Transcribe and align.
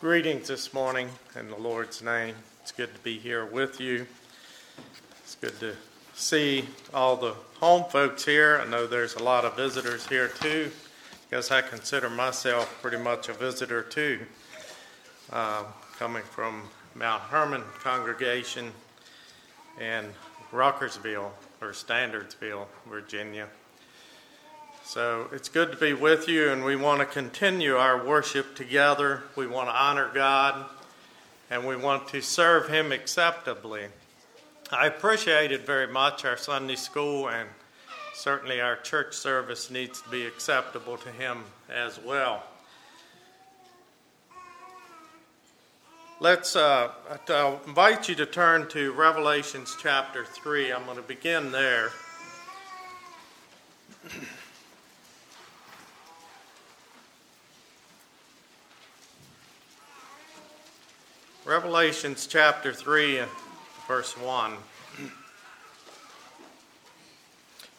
Greetings 0.00 0.48
this 0.48 0.72
morning 0.72 1.10
in 1.38 1.50
the 1.50 1.56
Lord's 1.58 2.00
name. 2.00 2.34
It's 2.62 2.72
good 2.72 2.94
to 2.94 3.00
be 3.00 3.18
here 3.18 3.44
with 3.44 3.78
you. 3.82 4.06
It's 5.22 5.34
good 5.34 5.60
to 5.60 5.74
see 6.14 6.64
all 6.94 7.16
the 7.16 7.34
home 7.58 7.84
folks 7.90 8.24
here. 8.24 8.62
I 8.64 8.70
know 8.70 8.86
there's 8.86 9.16
a 9.16 9.22
lot 9.22 9.44
of 9.44 9.56
visitors 9.56 10.06
here 10.06 10.28
too. 10.28 10.70
Guess 11.30 11.50
I 11.50 11.60
consider 11.60 12.08
myself 12.08 12.78
pretty 12.80 12.96
much 12.96 13.28
a 13.28 13.34
visitor 13.34 13.82
too, 13.82 14.20
uh, 15.34 15.64
coming 15.98 16.22
from 16.22 16.62
Mount 16.94 17.20
Hermon 17.24 17.62
congregation 17.80 18.72
in 19.78 20.06
Ruckersville 20.50 21.30
or 21.60 21.72
Stanardsville, 21.72 22.64
Virginia. 22.88 23.48
So 24.92 25.28
it's 25.30 25.48
good 25.48 25.70
to 25.70 25.78
be 25.78 25.92
with 25.92 26.26
you, 26.26 26.50
and 26.50 26.64
we 26.64 26.74
want 26.74 26.98
to 26.98 27.06
continue 27.06 27.76
our 27.76 28.04
worship 28.04 28.56
together. 28.56 29.22
We 29.36 29.46
want 29.46 29.68
to 29.68 29.72
honor 29.72 30.10
God, 30.12 30.64
and 31.48 31.64
we 31.64 31.76
want 31.76 32.08
to 32.08 32.20
serve 32.20 32.68
Him 32.68 32.90
acceptably. 32.90 33.84
I 34.72 34.88
appreciated 34.88 35.64
very 35.64 35.86
much 35.86 36.24
our 36.24 36.36
Sunday 36.36 36.74
school, 36.74 37.28
and 37.28 37.48
certainly 38.14 38.60
our 38.60 38.74
church 38.74 39.14
service 39.14 39.70
needs 39.70 40.02
to 40.02 40.08
be 40.08 40.26
acceptable 40.26 40.96
to 40.96 41.10
Him 41.10 41.44
as 41.72 42.00
well. 42.00 42.42
Let's 46.18 46.56
uh, 46.56 46.90
invite 47.64 48.08
you 48.08 48.16
to 48.16 48.26
turn 48.26 48.66
to 48.70 48.90
Revelations 48.94 49.76
chapter 49.80 50.24
3. 50.24 50.72
I'm 50.72 50.84
going 50.84 50.96
to 50.96 51.02
begin 51.04 51.52
there. 51.52 51.92
Revelations 61.50 62.28
chapter 62.28 62.72
3, 62.72 63.22
verse 63.88 64.16
1. 64.16 64.52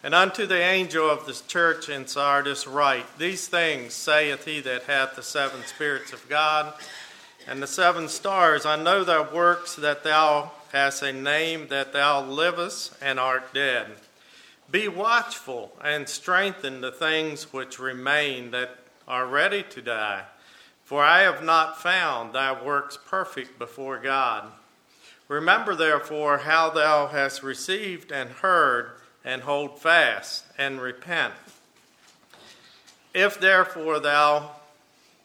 And 0.03 0.13
unto 0.13 0.45
the 0.45 0.61
angel 0.61 1.09
of 1.09 1.25
the 1.25 1.41
church 1.47 1.87
in 1.87 2.05
Sardis 2.05 2.67
write, 2.67 3.17
These 3.17 3.47
things 3.47 3.93
saith 3.93 4.43
he 4.43 4.59
that 4.59 4.83
hath 4.83 5.15
the 5.15 5.23
seven 5.23 5.63
spirits 5.65 6.11
of 6.11 6.27
God 6.27 6.73
and 7.47 7.63
the 7.63 7.67
seven 7.67 8.09
stars. 8.09 8.65
I 8.65 8.75
know 8.75 9.05
thy 9.05 9.21
works, 9.33 9.77
that 9.77 10.03
thou 10.03 10.51
hast 10.73 11.01
a 11.01 11.13
name, 11.13 11.69
that 11.69 11.93
thou 11.93 12.25
livest 12.25 12.93
and 13.01 13.21
art 13.21 13.53
dead. 13.53 13.87
Be 14.69 14.89
watchful 14.89 15.71
and 15.81 16.09
strengthen 16.09 16.81
the 16.81 16.91
things 16.91 17.53
which 17.53 17.79
remain 17.79 18.51
that 18.51 18.79
are 19.07 19.25
ready 19.25 19.63
to 19.63 19.81
die 19.81 20.25
for 20.91 21.05
I 21.05 21.21
have 21.21 21.41
not 21.41 21.81
found 21.81 22.33
thy 22.33 22.51
works 22.61 22.97
perfect 22.97 23.57
before 23.57 23.97
God. 23.97 24.51
Remember 25.29 25.73
therefore 25.73 26.39
how 26.39 26.69
thou 26.69 27.07
hast 27.07 27.43
received 27.43 28.11
and 28.11 28.29
heard, 28.29 28.91
and 29.23 29.43
hold 29.43 29.79
fast, 29.79 30.43
and 30.57 30.81
repent. 30.81 31.33
If 33.13 33.39
therefore 33.39 34.01
thou 34.01 34.51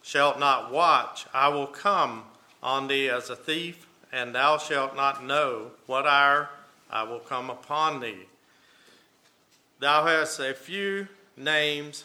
shalt 0.05 0.39
not 0.39 0.71
watch, 0.71 1.27
I 1.35 1.49
will 1.49 1.67
come 1.67 2.23
on 2.63 2.87
thee 2.87 3.09
as 3.09 3.29
a 3.29 3.35
thief, 3.35 3.89
and 4.13 4.37
thou 4.37 4.59
shalt 4.59 4.95
not 4.95 5.25
know 5.25 5.73
what 5.87 6.07
hour 6.07 6.49
I 6.89 7.03
will 7.03 7.19
come 7.19 7.51
upon 7.51 7.99
thee. 7.99 8.29
Thou 9.81 10.07
hast 10.07 10.39
a 10.39 10.55
few 10.55 11.09
names 11.37 12.05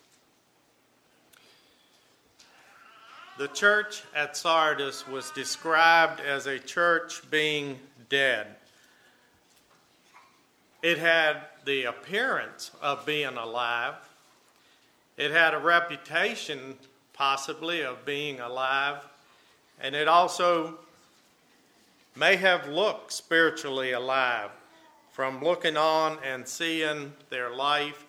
The 3.37 3.47
church 3.47 4.03
at 4.13 4.35
Sardis 4.35 5.07
was 5.07 5.31
described 5.31 6.19
as 6.19 6.47
a 6.47 6.59
church 6.59 7.21
being 7.31 7.79
dead. 8.09 8.47
It 10.83 10.97
had 10.97 11.37
the 11.65 11.85
appearance 11.85 12.71
of 12.81 13.05
being 13.05 13.37
alive. 13.37 13.95
It 15.15 15.31
had 15.31 15.53
a 15.53 15.59
reputation, 15.59 16.75
possibly, 17.13 17.83
of 17.83 18.05
being 18.05 18.41
alive. 18.41 18.97
And 19.79 19.95
it 19.95 20.07
also 20.07 20.77
may 22.15 22.35
have 22.35 22.67
looked 22.67 23.13
spiritually 23.13 23.93
alive 23.93 24.49
from 25.11 25.41
looking 25.41 25.77
on 25.77 26.17
and 26.25 26.47
seeing 26.47 27.13
their 27.29 27.49
life. 27.49 28.05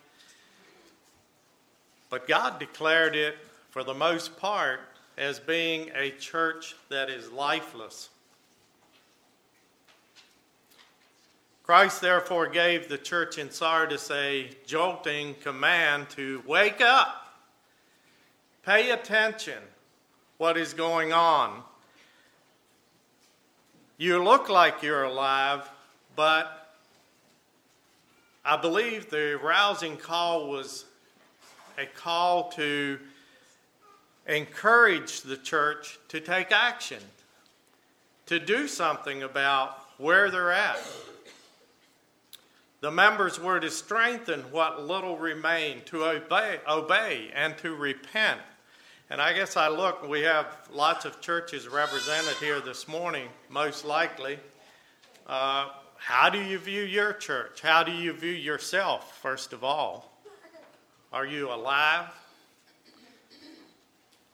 But 2.10 2.26
God 2.26 2.58
declared 2.58 3.14
it, 3.14 3.36
for 3.70 3.84
the 3.84 3.94
most 3.94 4.36
part, 4.36 4.80
as 5.16 5.38
being 5.38 5.90
a 5.94 6.10
church 6.10 6.74
that 6.88 7.10
is 7.10 7.30
lifeless. 7.30 8.08
Christ 11.62 12.00
therefore 12.00 12.48
gave 12.48 12.88
the 12.88 12.98
church 12.98 13.38
in 13.38 13.50
Sardis 13.50 14.10
a 14.10 14.50
jolting 14.66 15.34
command 15.42 16.10
to 16.10 16.42
wake 16.46 16.80
up, 16.80 17.34
pay 18.64 18.90
attention 18.90 19.58
what 20.38 20.56
is 20.56 20.74
going 20.74 21.12
on. 21.12 21.62
You 23.96 24.22
look 24.24 24.48
like 24.48 24.82
you're 24.82 25.04
alive, 25.04 25.70
but 26.16 26.74
I 28.44 28.56
believe 28.56 29.08
the 29.08 29.38
rousing 29.40 29.96
call 29.96 30.50
was 30.50 30.84
a 31.78 31.86
call 31.86 32.50
to 32.52 32.98
encourage 34.26 35.22
the 35.22 35.36
church 35.36 35.98
to 36.08 36.20
take 36.20 36.52
action, 36.52 37.02
to 38.26 38.38
do 38.38 38.68
something 38.68 39.22
about 39.22 39.78
where 39.98 40.30
they're 40.30 40.52
at. 40.52 40.80
The 42.80 42.90
members 42.90 43.38
were 43.38 43.60
to 43.60 43.70
strengthen 43.70 44.40
what 44.50 44.84
little 44.84 45.16
remained, 45.16 45.86
to 45.86 46.04
obey, 46.04 46.58
obey 46.68 47.30
and 47.34 47.56
to 47.58 47.74
repent. 47.76 48.40
And 49.08 49.20
I 49.20 49.34
guess 49.34 49.56
I 49.56 49.68
look, 49.68 50.08
we 50.08 50.22
have 50.22 50.46
lots 50.72 51.04
of 51.04 51.20
churches 51.20 51.68
represented 51.68 52.34
here 52.36 52.60
this 52.60 52.88
morning, 52.88 53.28
most 53.48 53.84
likely. 53.84 54.38
Uh, 55.26 55.68
how 55.96 56.28
do 56.28 56.42
you 56.42 56.58
view 56.58 56.82
your 56.82 57.12
church? 57.12 57.60
How 57.60 57.84
do 57.84 57.92
you 57.92 58.12
view 58.12 58.32
yourself, 58.32 59.20
first 59.22 59.52
of 59.52 59.62
all? 59.62 60.10
Are 61.12 61.26
you 61.26 61.52
alive? 61.52 62.06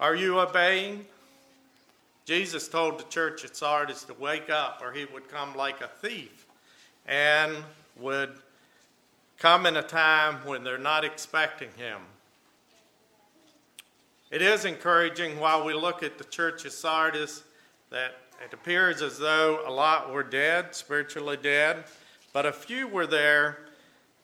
Are 0.00 0.14
you 0.14 0.38
obeying? 0.38 1.04
Jesus 2.24 2.68
told 2.68 3.00
the 3.00 3.04
church 3.04 3.44
at 3.44 3.56
Sardis 3.56 4.04
to 4.04 4.14
wake 4.14 4.48
up, 4.48 4.80
or 4.80 4.92
he 4.92 5.06
would 5.06 5.28
come 5.28 5.56
like 5.56 5.80
a 5.80 5.88
thief 5.88 6.46
and 7.06 7.56
would 7.98 8.30
come 9.38 9.66
in 9.66 9.76
a 9.76 9.82
time 9.82 10.36
when 10.44 10.62
they're 10.62 10.78
not 10.78 11.04
expecting 11.04 11.70
him. 11.76 11.98
It 14.30 14.40
is 14.40 14.64
encouraging 14.64 15.40
while 15.40 15.64
we 15.64 15.74
look 15.74 16.04
at 16.04 16.16
the 16.16 16.24
church 16.24 16.64
of 16.64 16.72
Sardis 16.72 17.42
that 17.90 18.14
it 18.44 18.52
appears 18.52 19.02
as 19.02 19.18
though 19.18 19.62
a 19.66 19.70
lot 19.70 20.12
were 20.12 20.22
dead, 20.22 20.76
spiritually 20.76 21.38
dead, 21.42 21.84
but 22.32 22.46
a 22.46 22.52
few 22.52 22.86
were 22.86 23.06
there 23.06 23.58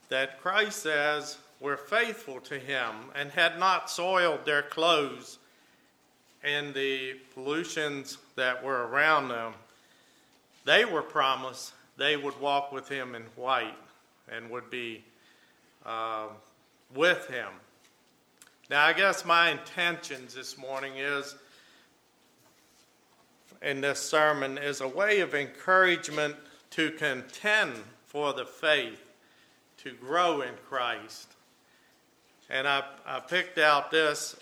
that 0.09 0.41
Christ 0.41 0.83
says 0.83 1.39
were 1.59 1.77
faithful 1.77 2.39
to 2.43 2.59
him 2.61 2.95
and 3.17 3.33
had 3.33 3.59
not 3.59 3.91
soiled 3.91 4.45
their 4.45 4.63
clothes 4.63 5.39
and 6.45 6.75
the 6.75 7.15
pollutions 7.33 8.19
that 8.37 8.63
were 8.63 8.87
around 8.87 9.29
them, 9.29 9.55
they 10.65 10.85
were 10.85 11.03
promised 11.03 11.73
they 11.97 12.17
would 12.17 12.39
walk 12.41 12.73
with 12.73 12.89
him 12.89 13.15
in 13.15 13.23
white 13.37 13.77
and 14.31 14.51
would 14.51 14.69
be 14.71 15.05
uh, 15.87 16.27
with 16.95 17.27
him. 17.29 17.49
Now, 18.69 18.85
I 18.85 18.93
guess 18.93 19.25
my 19.25 19.51
intentions 19.51 20.35
this 20.35 20.59
morning 20.59 20.95
is 20.97 21.37
in 23.63 23.81
this 23.81 24.01
sermon 24.01 24.59
is 24.59 24.81
a 24.81 24.89
way 24.89 25.21
of 25.21 25.35
encouragement 25.35 26.37
to 26.71 26.91
contend 26.93 27.73
for 28.07 28.33
the 28.33 28.45
faith, 28.45 29.01
to 29.79 29.93
grow 29.93 30.43
in 30.43 30.55
Christ. 30.69 31.29
And 32.51 32.67
I, 32.67 32.83
I 33.07 33.21
picked 33.21 33.59
out 33.59 33.91
this 33.91 34.37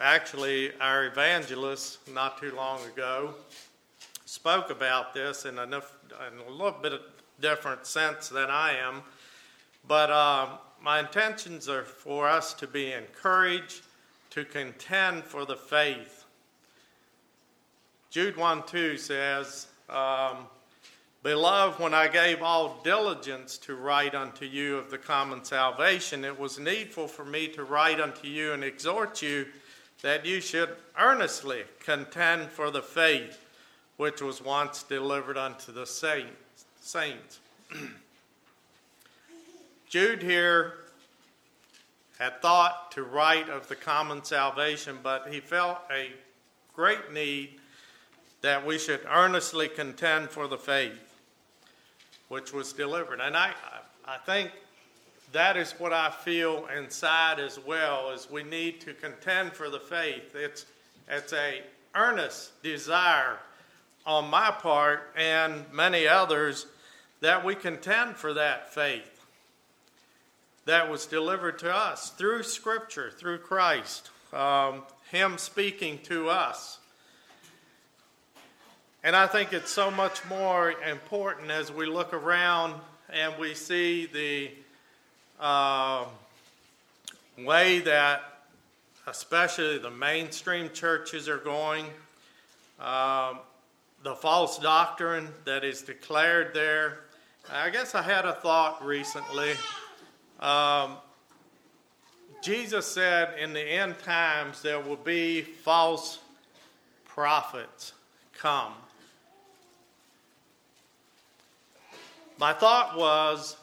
Actually, 0.00 0.72
our 0.80 1.06
evangelist, 1.06 1.98
not 2.12 2.40
too 2.40 2.54
long 2.54 2.84
ago, 2.86 3.34
spoke 4.26 4.70
about 4.70 5.12
this 5.12 5.44
in 5.44 5.58
a, 5.58 5.62
in 5.64 5.72
a 5.72 6.50
little 6.50 6.78
bit 6.80 6.92
of 6.92 7.00
different 7.40 7.86
sense 7.86 8.28
than 8.28 8.48
I 8.50 8.74
am. 8.74 9.02
But 9.86 10.10
uh, 10.10 10.48
my 10.80 11.00
intentions 11.00 11.68
are 11.68 11.82
for 11.82 12.28
us 12.28 12.54
to 12.54 12.66
be 12.66 12.92
encouraged 12.92 13.82
to 14.30 14.44
contend 14.44 15.24
for 15.24 15.44
the 15.44 15.56
faith. 15.56 16.24
Jude 18.10 18.36
1 18.36 18.64
2 18.66 18.96
says, 18.96 19.66
um, 19.88 20.46
Beloved, 21.24 21.80
when 21.80 21.94
I 21.94 22.06
gave 22.06 22.42
all 22.42 22.80
diligence 22.84 23.58
to 23.58 23.74
write 23.74 24.14
unto 24.14 24.44
you 24.44 24.76
of 24.76 24.90
the 24.90 24.98
common 24.98 25.44
salvation, 25.44 26.24
it 26.24 26.38
was 26.38 26.58
needful 26.58 27.08
for 27.08 27.24
me 27.24 27.48
to 27.48 27.64
write 27.64 28.00
unto 28.00 28.28
you 28.28 28.52
and 28.52 28.62
exhort 28.62 29.20
you 29.20 29.46
that 30.02 30.24
you 30.24 30.40
should 30.40 30.70
earnestly 30.98 31.64
contend 31.80 32.50
for 32.50 32.70
the 32.70 32.82
faith 32.82 33.44
which 33.96 34.22
was 34.22 34.42
once 34.42 34.84
delivered 34.84 35.36
unto 35.36 35.72
the 35.72 35.86
saints. 35.86 37.40
Jude 39.88 40.22
here 40.22 40.74
had 42.18 42.40
thought 42.40 42.92
to 42.92 43.02
write 43.02 43.48
of 43.48 43.68
the 43.68 43.76
common 43.76 44.22
salvation, 44.24 44.98
but 45.02 45.28
he 45.30 45.40
felt 45.40 45.78
a 45.90 46.10
great 46.74 47.12
need 47.12 47.58
that 48.40 48.64
we 48.64 48.78
should 48.78 49.00
earnestly 49.10 49.68
contend 49.68 50.28
for 50.30 50.46
the 50.46 50.58
faith 50.58 51.20
which 52.28 52.52
was 52.52 52.72
delivered. 52.72 53.20
And 53.20 53.36
I, 53.36 53.52
I 54.04 54.18
think 54.18 54.52
that 55.32 55.56
is 55.56 55.72
what 55.72 55.92
I 55.92 56.10
feel 56.10 56.66
inside 56.76 57.38
as 57.38 57.58
well, 57.58 58.10
is 58.10 58.30
we 58.30 58.42
need 58.42 58.80
to 58.82 58.94
contend 58.94 59.52
for 59.52 59.68
the 59.68 59.80
faith. 59.80 60.34
It's, 60.34 60.64
it's 61.08 61.32
a 61.32 61.62
earnest 61.94 62.62
desire 62.62 63.38
on 64.06 64.30
my 64.30 64.50
part 64.50 65.12
and 65.16 65.64
many 65.72 66.06
others 66.06 66.66
that 67.20 67.44
we 67.44 67.54
contend 67.54 68.16
for 68.16 68.34
that 68.34 68.72
faith 68.72 69.18
that 70.64 70.90
was 70.90 71.06
delivered 71.06 71.58
to 71.58 71.74
us 71.74 72.10
through 72.10 72.42
Scripture, 72.42 73.10
through 73.10 73.38
Christ, 73.38 74.10
um, 74.32 74.82
Him 75.10 75.38
speaking 75.38 75.98
to 76.04 76.28
us. 76.28 76.78
And 79.02 79.16
I 79.16 79.26
think 79.26 79.52
it's 79.52 79.70
so 79.70 79.90
much 79.90 80.24
more 80.28 80.72
important 80.82 81.50
as 81.50 81.72
we 81.72 81.86
look 81.86 82.12
around 82.12 82.74
and 83.10 83.32
we 83.38 83.54
see 83.54 84.06
the 84.06 84.50
uh, 85.40 86.04
way 87.38 87.80
that, 87.80 88.42
especially 89.06 89.78
the 89.78 89.90
mainstream 89.90 90.70
churches, 90.70 91.28
are 91.28 91.38
going, 91.38 91.86
um, 92.80 93.38
the 94.02 94.14
false 94.14 94.58
doctrine 94.58 95.28
that 95.44 95.64
is 95.64 95.82
declared 95.82 96.54
there. 96.54 97.00
I 97.50 97.70
guess 97.70 97.94
I 97.94 98.02
had 98.02 98.24
a 98.24 98.34
thought 98.34 98.84
recently. 98.84 99.52
Um, 100.40 100.96
Jesus 102.42 102.86
said 102.86 103.38
in 103.38 103.52
the 103.52 103.60
end 103.60 103.98
times 103.98 104.62
there 104.62 104.80
will 104.80 104.96
be 104.96 105.42
false 105.42 106.20
prophets 107.06 107.92
come. 108.32 108.72
My 112.38 112.52
thought 112.52 112.96
was 112.96 113.56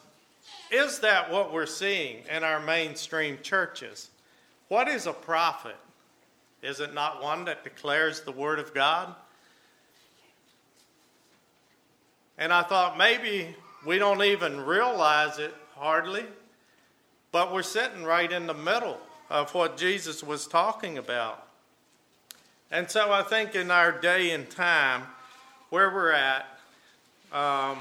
is 0.70 1.00
that 1.00 1.30
what 1.30 1.52
we're 1.52 1.66
seeing 1.66 2.22
in 2.34 2.42
our 2.42 2.60
mainstream 2.60 3.38
churches? 3.42 4.10
What 4.68 4.88
is 4.88 5.06
a 5.06 5.12
prophet? 5.12 5.76
Is 6.62 6.80
it 6.80 6.94
not 6.94 7.22
one 7.22 7.44
that 7.44 7.62
declares 7.62 8.22
the 8.22 8.32
Word 8.32 8.58
of 8.58 8.74
God? 8.74 9.14
And 12.38 12.52
I 12.52 12.62
thought 12.62 12.98
maybe 12.98 13.54
we 13.84 13.98
don't 13.98 14.22
even 14.22 14.60
realize 14.60 15.38
it 15.38 15.54
hardly, 15.76 16.24
but 17.32 17.52
we're 17.52 17.62
sitting 17.62 18.02
right 18.02 18.30
in 18.30 18.46
the 18.46 18.54
middle 18.54 18.98
of 19.30 19.54
what 19.54 19.76
Jesus 19.76 20.22
was 20.22 20.46
talking 20.46 20.98
about. 20.98 21.46
And 22.70 22.90
so 22.90 23.12
I 23.12 23.22
think 23.22 23.54
in 23.54 23.70
our 23.70 23.92
day 23.92 24.32
and 24.32 24.50
time, 24.50 25.04
where 25.70 25.90
we're 25.90 26.12
at, 26.12 26.46
um, 27.32 27.78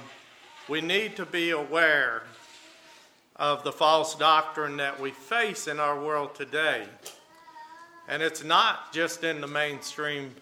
we 0.70 0.82
need 0.82 1.16
to 1.16 1.26
be 1.26 1.52
aware 1.52 2.24
of 3.36 3.64
the 3.64 3.72
false 3.72 4.16
doctrine 4.16 4.78
that 4.78 5.00
we 5.00 5.12
face 5.12 5.68
in 5.68 5.80
our 5.80 6.00
world 6.02 6.36
today. 6.36 6.86
And 8.08 8.22
it's 8.22 8.44
not 8.44 8.94
just 8.94 9.24
in 9.24 9.42
the 9.42 9.48
mainstream 9.48 10.34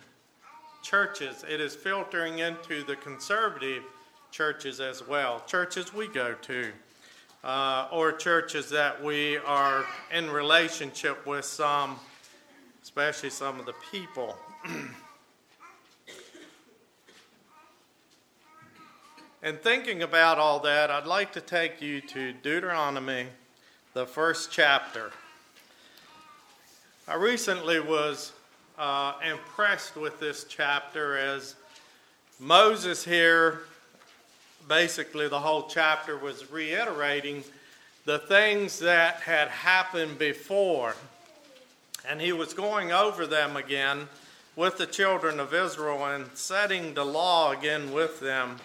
churches, 0.81 1.45
it 1.49 1.61
is 1.61 1.75
filtering 1.75 2.39
into 2.39 2.83
the 2.83 2.95
conservative 2.97 3.83
churches 4.31 4.79
as 4.81 5.07
well, 5.07 5.41
churches 5.47 5.93
we 5.93 6.07
go 6.07 6.33
to, 6.41 6.71
uh, 7.43 7.87
or 7.91 8.11
churches 8.11 8.69
that 8.69 9.01
we 9.01 9.37
are 9.37 9.85
in 10.11 10.29
relationship 10.29 11.25
with 11.25 11.45
some, 11.45 11.97
especially 12.81 13.29
some 13.29 13.59
of 13.59 13.65
the 13.65 13.75
people. 13.91 14.35
And 19.45 19.59
thinking 19.59 20.03
about 20.03 20.39
all 20.39 20.59
that, 20.59 20.89
I'd 20.89 21.05
like 21.05 21.33
to 21.33 21.41
take 21.41 21.81
you 21.81 21.99
to 21.99 22.31
Deuteronomy, 22.31 23.27
the 23.93 24.05
first 24.05 24.53
chapter. 24.53 25.11
I 27.09 27.15
recently 27.15 27.81
was 27.81 28.31
uh, 28.79 29.15
impressed 29.21 29.97
with 29.97 30.17
this 30.21 30.45
chapter 30.45 31.17
as 31.17 31.55
Moses 32.39 33.03
here, 33.03 33.63
basically, 34.69 35.27
the 35.27 35.41
whole 35.41 35.63
chapter 35.63 36.17
was 36.17 36.49
reiterating 36.49 37.43
the 38.05 38.19
things 38.19 38.79
that 38.79 39.15
had 39.15 39.49
happened 39.49 40.17
before. 40.17 40.95
And 42.07 42.21
he 42.21 42.31
was 42.31 42.53
going 42.53 42.93
over 42.93 43.27
them 43.27 43.57
again 43.57 44.07
with 44.55 44.77
the 44.77 44.87
children 44.87 45.41
of 45.41 45.53
Israel 45.53 46.05
and 46.05 46.27
setting 46.33 46.93
the 46.93 47.03
law 47.03 47.51
again 47.51 47.91
with 47.91 48.21
them 48.21 48.61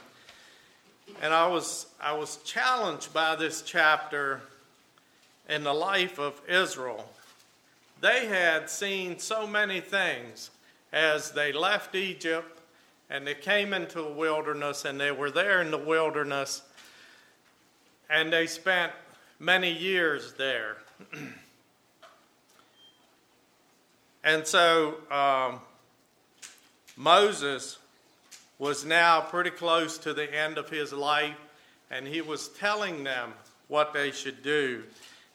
and 1.22 1.34
I 1.34 1.46
was, 1.46 1.87
I 2.00 2.12
was 2.12 2.38
challenged 2.44 3.12
by 3.12 3.37
this 3.37 3.62
chapter 3.62 4.40
in 5.49 5.64
the 5.64 5.72
life 5.72 6.19
of 6.19 6.40
Israel. 6.49 7.08
They 8.00 8.26
had 8.26 8.70
seen 8.70 9.19
so 9.19 9.46
many 9.46 9.81
things 9.81 10.50
as 10.93 11.32
they 11.32 11.52
left 11.52 11.94
Egypt 11.94 12.58
and 13.10 13.26
they 13.26 13.34
came 13.34 13.72
into 13.72 14.02
the 14.02 14.12
wilderness 14.12 14.84
and 14.84 15.00
they 15.00 15.11
were 15.11 15.30
there 15.30 15.61
in 15.62 15.71
the 15.71 15.78
wilderness 15.78 16.62
and 18.11 18.33
they 18.33 18.47
spent 18.47 18.92
many 19.38 19.73
years 19.73 20.35
there. 20.35 20.76
and 24.25 24.47
so 24.47 24.94
um, 25.11 25.61
Moses 26.97 27.78
was 28.59 28.85
now 28.85 29.21
pretty 29.21 29.50
close 29.50 29.99
to 29.99 30.12
the 30.12 30.35
end 30.35 30.59
of 30.59 30.69
his 30.69 30.93
life, 30.93 31.37
and 31.91 32.07
he 32.07 32.21
was 32.21 32.49
telling 32.49 33.05
them 33.05 33.33
what 33.69 33.93
they 33.93 34.11
should 34.11 34.43
do 34.43 34.83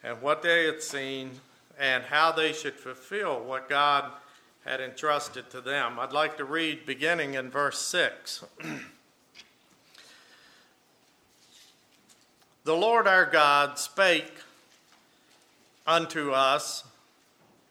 and 0.03 0.21
what 0.21 0.41
they 0.41 0.65
had 0.65 0.81
seen 0.81 1.31
and 1.79 2.03
how 2.03 2.31
they 2.31 2.51
should 2.51 2.75
fulfill 2.75 3.39
what 3.43 3.69
God 3.69 4.11
had 4.65 4.81
entrusted 4.81 5.49
to 5.51 5.61
them. 5.61 5.99
I'd 5.99 6.11
like 6.11 6.37
to 6.37 6.45
read 6.45 6.85
beginning 6.85 7.33
in 7.35 7.49
verse 7.49 7.79
6. 7.79 8.43
the 12.63 12.75
Lord 12.75 13.07
our 13.07 13.25
God 13.25 13.79
spake 13.79 14.33
unto 15.85 16.31
us 16.31 16.83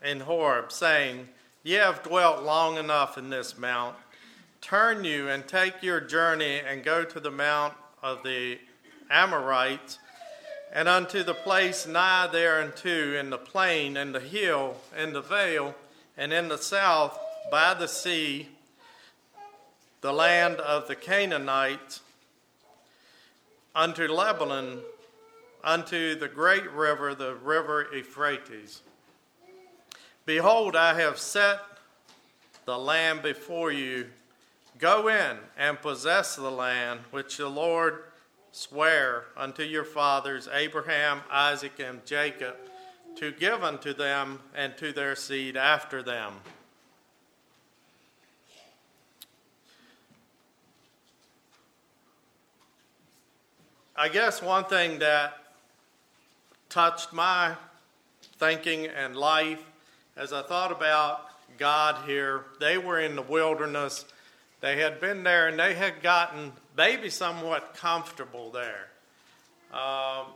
in 0.05 0.21
Horeb, 0.21 0.73
saying, 0.73 1.29
Ye 1.63 1.75
have 1.75 2.03
dwelt 2.03 2.43
long 2.43 2.77
enough 2.77 3.17
in 3.17 3.31
this 3.31 3.57
mount 3.57 3.97
Turn 4.62 5.02
you 5.02 5.28
and 5.28 5.47
take 5.47 5.83
your 5.83 6.00
journey 6.00 6.61
and 6.61 6.85
go 6.85 7.04
to 7.04 7.19
the 7.19 7.33
mount 7.33 7.75
of 8.00 8.23
the 8.23 8.59
Amorites, 9.11 9.99
and 10.73 10.88
unto 10.88 11.25
the 11.25 11.35
place 11.35 11.87
nigh 11.87 12.28
thereunto, 12.28 13.19
in 13.19 13.28
the 13.28 13.38
plain, 13.38 13.97
and 13.97 14.14
the 14.14 14.21
hill, 14.21 14.76
and 14.97 15.14
the 15.14 15.21
vale, 15.21 15.75
and 16.16 16.33
in 16.33 16.49
the 16.49 16.57
south 16.57 17.19
by 17.50 17.75
the 17.75 17.88
sea, 17.88 18.49
the 20.00 20.12
land 20.12 20.57
of 20.57 20.87
the 20.87 20.97
Canaanites, 20.97 22.00
unto 23.75 24.07
Lebanon, 24.07 24.81
unto 25.64 26.14
the 26.14 26.28
great 26.28 26.71
river, 26.71 27.14
the 27.16 27.35
river 27.35 27.88
Euphrates. 27.92 28.81
Behold, 30.25 30.76
I 30.76 30.95
have 30.95 31.19
set 31.19 31.59
the 32.64 32.78
land 32.78 33.23
before 33.23 33.73
you 33.73 34.07
Go 34.83 35.07
in 35.07 35.37
and 35.57 35.81
possess 35.81 36.35
the 36.35 36.51
land 36.51 36.99
which 37.12 37.37
the 37.37 37.49
Lord 37.49 38.03
sware 38.51 39.27
unto 39.37 39.62
your 39.62 39.85
fathers, 39.85 40.49
Abraham, 40.53 41.21
Isaac, 41.31 41.75
and 41.79 42.05
Jacob, 42.05 42.57
to 43.15 43.31
give 43.31 43.62
unto 43.62 43.95
them 43.95 44.41
and 44.57 44.77
to 44.79 44.93
their 44.93 45.15
seed 45.15 45.57
after 45.57 46.03
them. 46.03 46.33
I 53.95 54.09
guess 54.09 54.43
one 54.43 54.65
thing 54.65 54.99
that 54.99 55.39
touched 56.69 57.12
my 57.12 57.55
thinking 58.41 58.87
and 58.87 59.15
life 59.15 59.62
as 60.17 60.33
I 60.33 60.43
thought 60.43 60.73
about 60.73 61.29
God 61.57 62.05
here, 62.05 62.47
they 62.59 62.79
were 62.79 62.99
in 62.99 63.15
the 63.15 63.23
wilderness 63.23 64.07
they 64.62 64.78
had 64.78 65.00
been 65.00 65.25
there 65.25 65.49
and 65.49 65.59
they 65.59 65.75
had 65.75 66.02
gotten 66.02 66.52
maybe 66.76 67.11
somewhat 67.11 67.75
comfortable 67.75 68.50
there. 68.50 68.88
Um, 69.73 70.26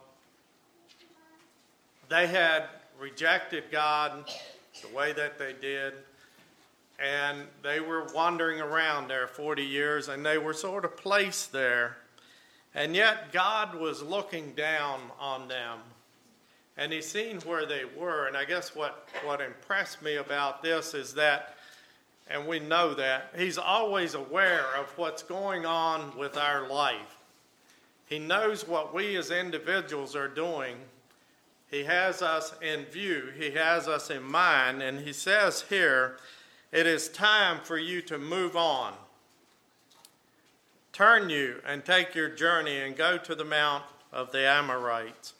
they 2.08 2.26
had 2.26 2.64
rejected 2.98 3.64
God 3.70 4.30
the 4.82 4.94
way 4.94 5.12
that 5.12 5.38
they 5.38 5.54
did, 5.60 5.94
and 6.98 7.42
they 7.62 7.80
were 7.80 8.06
wandering 8.14 8.60
around 8.60 9.08
there 9.08 9.26
40 9.26 9.62
years, 9.62 10.08
and 10.08 10.24
they 10.24 10.38
were 10.38 10.54
sort 10.54 10.84
of 10.84 10.96
placed 10.96 11.52
there. 11.52 11.96
And 12.74 12.94
yet, 12.94 13.32
God 13.32 13.74
was 13.74 14.02
looking 14.02 14.52
down 14.52 15.00
on 15.18 15.48
them, 15.48 15.78
and 16.76 16.92
He 16.92 17.00
seen 17.00 17.40
where 17.40 17.66
they 17.66 17.84
were. 17.84 18.26
And 18.26 18.36
I 18.36 18.44
guess 18.44 18.74
what, 18.74 19.08
what 19.24 19.40
impressed 19.40 20.02
me 20.02 20.16
about 20.16 20.62
this 20.62 20.94
is 20.94 21.14
that, 21.14 21.55
and 22.28 22.46
we 22.46 22.58
know 22.58 22.94
that, 22.94 23.32
He's 23.36 23.58
always 23.58 24.14
aware 24.14 24.66
of 24.78 24.86
what's 24.96 25.22
going 25.22 25.66
on 25.66 26.16
with 26.16 26.36
our 26.36 26.68
life. 26.68 27.22
He 28.06 28.18
knows 28.18 28.66
what 28.66 28.94
we 28.94 29.16
as 29.16 29.30
individuals 29.30 30.14
are 30.14 30.28
doing 30.28 30.76
he 31.68 31.84
has 31.84 32.22
us 32.22 32.54
in 32.62 32.84
view, 32.86 33.32
He 33.36 33.50
has 33.52 33.88
us 33.88 34.10
in 34.10 34.22
mind, 34.22 34.82
and 34.82 35.00
He 35.00 35.12
says 35.12 35.64
here, 35.68 36.18
it 36.72 36.86
is 36.86 37.08
time 37.08 37.60
for 37.62 37.78
you 37.78 38.02
to 38.02 38.18
move 38.18 38.56
on. 38.56 38.92
Turn 40.92 41.28
you 41.28 41.60
and 41.66 41.84
take 41.84 42.14
your 42.14 42.28
journey 42.28 42.78
and 42.78 42.96
go 42.96 43.18
to 43.18 43.34
the 43.34 43.44
mount 43.44 43.84
of 44.12 44.32
the 44.32 44.46
Amorites. 44.46 45.34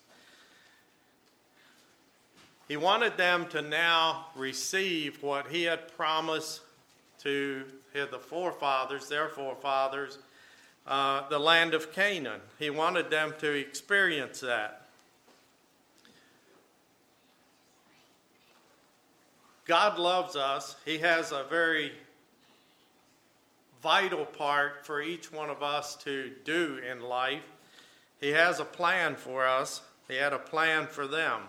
He 2.69 2.77
wanted 2.77 3.17
them 3.17 3.47
to 3.49 3.63
now 3.63 4.27
receive 4.35 5.23
what 5.23 5.49
He 5.49 5.63
had 5.63 5.95
promised 5.97 6.61
to 7.27 7.65
the 7.93 8.21
forefathers, 8.21 9.09
their 9.09 9.29
forefathers, 9.29 10.19
uh, 10.87 11.29
the 11.29 11.41
land 11.41 11.75
of 11.75 11.93
Canaan. 11.93 12.41
He 12.57 12.71
wanted 12.71 13.11
them 13.11 13.35
to 13.41 13.51
experience 13.51 14.39
that. 14.41 14.87
God 19.65 19.99
loves 19.99 20.37
us. 20.37 20.77
He 20.85 20.99
has 20.99 21.33
a 21.33 21.45
very 21.51 21.91
vital 23.83 24.25
part 24.25 24.87
for 24.87 25.03
each 25.03 25.33
one 25.33 25.51
of 25.51 25.65
us 25.65 25.97
to 26.05 26.31
do 26.45 26.79
in 26.89 27.01
life. 27.01 27.43
He 28.21 28.29
has 28.29 28.61
a 28.61 28.65
plan 28.65 29.17
for 29.17 29.45
us, 29.45 29.83
He 30.07 30.15
had 30.15 30.33
a 30.33 30.39
plan 30.39 30.87
for 30.87 31.09
them. 31.09 31.41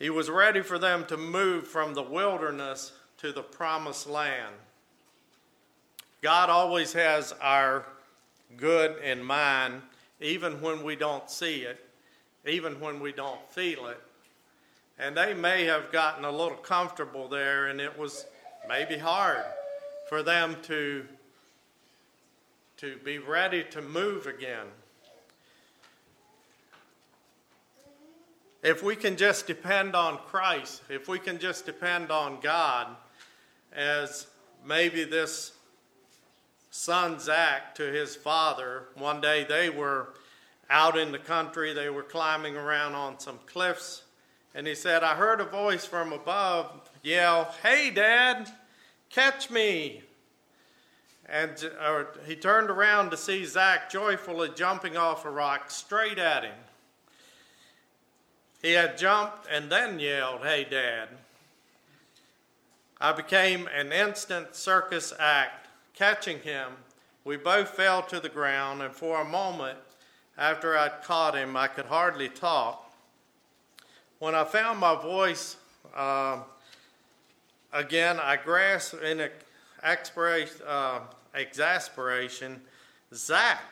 He 0.00 0.10
was 0.10 0.28
ready 0.28 0.62
for 0.62 0.80
them 0.80 1.06
to 1.06 1.16
move 1.16 1.68
from 1.68 1.94
the 1.94 2.02
wilderness 2.02 2.90
to 3.22 3.32
the 3.32 3.42
promised 3.42 4.06
land. 4.06 4.54
God 6.20 6.50
always 6.50 6.92
has 6.92 7.32
our 7.40 7.86
good 8.56 9.02
in 9.02 9.24
mind, 9.24 9.82
even 10.20 10.60
when 10.60 10.84
we 10.84 10.94
don't 10.94 11.28
see 11.30 11.62
it, 11.62 11.84
even 12.46 12.78
when 12.78 13.00
we 13.00 13.12
don't 13.12 13.40
feel 13.50 13.86
it 13.86 14.00
and 15.02 15.16
they 15.16 15.34
may 15.34 15.64
have 15.64 15.90
gotten 15.90 16.24
a 16.24 16.30
little 16.30 16.56
comfortable 16.56 17.26
there, 17.26 17.66
and 17.66 17.80
it 17.80 17.98
was 17.98 18.26
maybe 18.68 18.96
hard 18.96 19.44
for 20.08 20.22
them 20.22 20.56
to, 20.62 21.04
to 22.76 22.96
be 23.04 23.18
ready 23.18 23.64
to 23.64 23.82
move 23.82 24.26
again. 24.26 24.66
If 28.62 28.82
we 28.82 28.94
can 28.94 29.16
just 29.16 29.48
depend 29.48 29.96
on 29.96 30.18
Christ, 30.18 30.82
if 30.88 31.08
we 31.08 31.18
can 31.18 31.40
just 31.40 31.66
depend 31.66 32.12
on 32.12 32.38
God, 32.40 32.86
as 33.74 34.26
maybe 34.64 35.04
this 35.04 35.52
son 36.70 37.18
Zach 37.18 37.74
to 37.76 37.82
his 37.84 38.16
father, 38.16 38.84
one 38.94 39.20
day 39.20 39.44
they 39.44 39.70
were 39.70 40.08
out 40.70 40.96
in 40.96 41.12
the 41.12 41.18
country, 41.18 41.72
they 41.72 41.90
were 41.90 42.02
climbing 42.02 42.56
around 42.56 42.94
on 42.94 43.18
some 43.18 43.38
cliffs 43.46 44.02
and 44.54 44.66
he 44.66 44.74
said, 44.74 45.02
I 45.02 45.14
heard 45.14 45.40
a 45.40 45.44
voice 45.44 45.86
from 45.86 46.12
above 46.12 46.90
yell, 47.02 47.54
Hey, 47.62 47.90
Dad, 47.90 48.50
catch 49.08 49.50
me. 49.50 50.02
And 51.28 51.52
he 52.26 52.36
turned 52.36 52.68
around 52.68 53.10
to 53.10 53.16
see 53.16 53.44
Zach 53.46 53.90
joyfully 53.90 54.50
jumping 54.54 54.96
off 54.96 55.24
a 55.24 55.30
rock 55.30 55.70
straight 55.70 56.18
at 56.18 56.44
him. 56.44 56.54
He 58.60 58.72
had 58.72 58.98
jumped 58.98 59.46
and 59.50 59.72
then 59.72 59.98
yelled, 59.98 60.42
Hey, 60.42 60.66
Dad. 60.68 61.08
I 63.02 63.12
became 63.12 63.68
an 63.74 63.92
instant 63.92 64.56
circus 64.56 65.12
act. 65.18 65.66
Catching 65.92 66.38
him, 66.38 66.68
we 67.24 67.36
both 67.36 67.68
fell 67.68 68.02
to 68.04 68.18
the 68.18 68.30
ground, 68.30 68.80
and 68.80 68.94
for 68.94 69.20
a 69.20 69.24
moment 69.24 69.78
after 70.38 70.78
I'd 70.78 71.02
caught 71.02 71.34
him, 71.34 71.54
I 71.54 71.66
could 71.66 71.86
hardly 71.86 72.30
talk 72.30 72.82
when 74.22 74.36
I 74.36 74.44
found 74.44 74.78
my 74.78 74.94
voice 74.94 75.56
uh, 75.96 76.38
again, 77.72 78.20
I 78.20 78.36
grasped 78.36 79.02
in 79.02 79.28
uh, 80.64 81.00
exasperation, 81.34 82.60
Zach, 83.12 83.64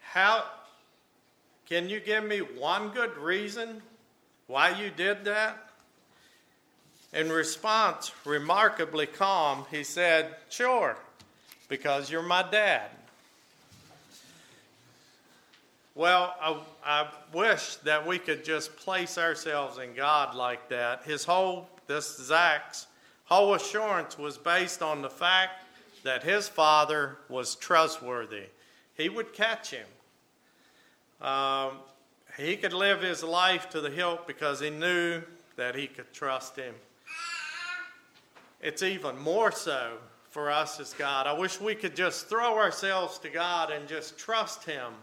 how 0.00 0.44
can 1.64 1.88
you 1.88 1.98
give 1.98 2.24
me 2.24 2.40
one 2.40 2.90
good 2.90 3.16
reason 3.16 3.80
why 4.48 4.78
you 4.78 4.90
did 4.90 5.24
that? 5.24 5.70
In 7.14 7.30
response, 7.30 8.10
remarkably 8.24 9.06
calm, 9.06 9.64
he 9.70 9.84
said, 9.84 10.34
Sure, 10.50 10.96
because 11.68 12.10
you're 12.10 12.22
my 12.22 12.42
dad. 12.50 12.90
Well, 15.94 16.34
I, 16.40 16.60
I, 16.84 17.08
wish 17.32 17.76
that 17.76 18.04
we 18.04 18.18
could 18.18 18.44
just 18.44 18.76
place 18.76 19.16
ourselves 19.16 19.78
in 19.78 19.94
God 19.94 20.34
like 20.34 20.68
that. 20.70 21.04
His 21.04 21.24
whole, 21.24 21.68
this 21.86 22.16
Zach's 22.16 22.88
whole 23.26 23.54
assurance 23.54 24.18
was 24.18 24.36
based 24.36 24.82
on 24.82 25.00
the 25.00 25.10
fact 25.10 25.64
that 26.02 26.24
his 26.24 26.48
father 26.48 27.18
was 27.28 27.54
trustworthy. 27.54 28.46
He 28.96 29.08
would 29.08 29.32
catch 29.32 29.70
him. 29.70 29.86
Um, 31.24 31.78
he 32.36 32.56
could 32.56 32.72
live 32.72 33.00
his 33.00 33.22
life 33.22 33.70
to 33.70 33.80
the 33.80 33.90
hilt 33.90 34.26
because 34.26 34.58
he 34.58 34.70
knew 34.70 35.22
that 35.54 35.76
he 35.76 35.86
could 35.86 36.12
trust 36.12 36.56
him. 36.56 36.74
It's 38.64 38.82
even 38.82 39.18
more 39.18 39.52
so 39.52 39.98
for 40.30 40.50
us 40.50 40.80
as 40.80 40.94
God. 40.94 41.26
I 41.26 41.34
wish 41.34 41.60
we 41.60 41.74
could 41.74 41.94
just 41.94 42.28
throw 42.28 42.56
ourselves 42.56 43.18
to 43.18 43.28
God 43.28 43.70
and 43.70 43.86
just 43.86 44.16
trust 44.16 44.64
Him 44.64 44.94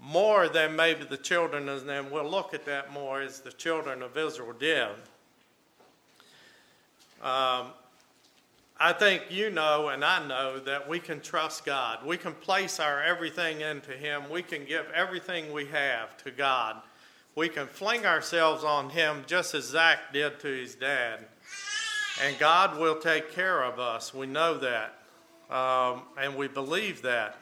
more 0.00 0.48
than 0.48 0.74
maybe 0.74 1.04
the 1.04 1.16
children, 1.16 1.68
and 1.68 2.10
we'll 2.10 2.28
look 2.28 2.52
at 2.52 2.64
that 2.64 2.92
more 2.92 3.20
as 3.20 3.38
the 3.38 3.52
children 3.52 4.02
of 4.02 4.18
Israel 4.18 4.54
did. 4.58 4.88
Um, 7.22 7.68
I 8.78 8.92
think 8.92 9.22
you 9.30 9.48
know 9.50 9.90
and 9.90 10.04
I 10.04 10.26
know 10.26 10.58
that 10.58 10.88
we 10.88 10.98
can 10.98 11.20
trust 11.20 11.64
God. 11.64 12.04
We 12.04 12.16
can 12.16 12.34
place 12.34 12.80
our 12.80 13.00
everything 13.00 13.60
into 13.60 13.92
Him. 13.92 14.28
We 14.28 14.42
can 14.42 14.64
give 14.64 14.86
everything 14.92 15.52
we 15.52 15.66
have 15.66 16.16
to 16.24 16.32
God. 16.32 16.82
We 17.36 17.48
can 17.48 17.68
fling 17.68 18.04
ourselves 18.04 18.64
on 18.64 18.90
Him 18.90 19.22
just 19.28 19.54
as 19.54 19.66
Zach 19.66 20.12
did 20.12 20.40
to 20.40 20.48
his 20.48 20.74
dad. 20.74 21.26
And 22.22 22.38
God 22.38 22.78
will 22.78 22.96
take 22.96 23.32
care 23.32 23.62
of 23.62 23.78
us. 23.78 24.14
We 24.14 24.26
know 24.26 24.58
that. 24.58 24.94
Um, 25.50 26.02
and 26.18 26.34
we 26.34 26.48
believe 26.48 27.02
that. 27.02 27.38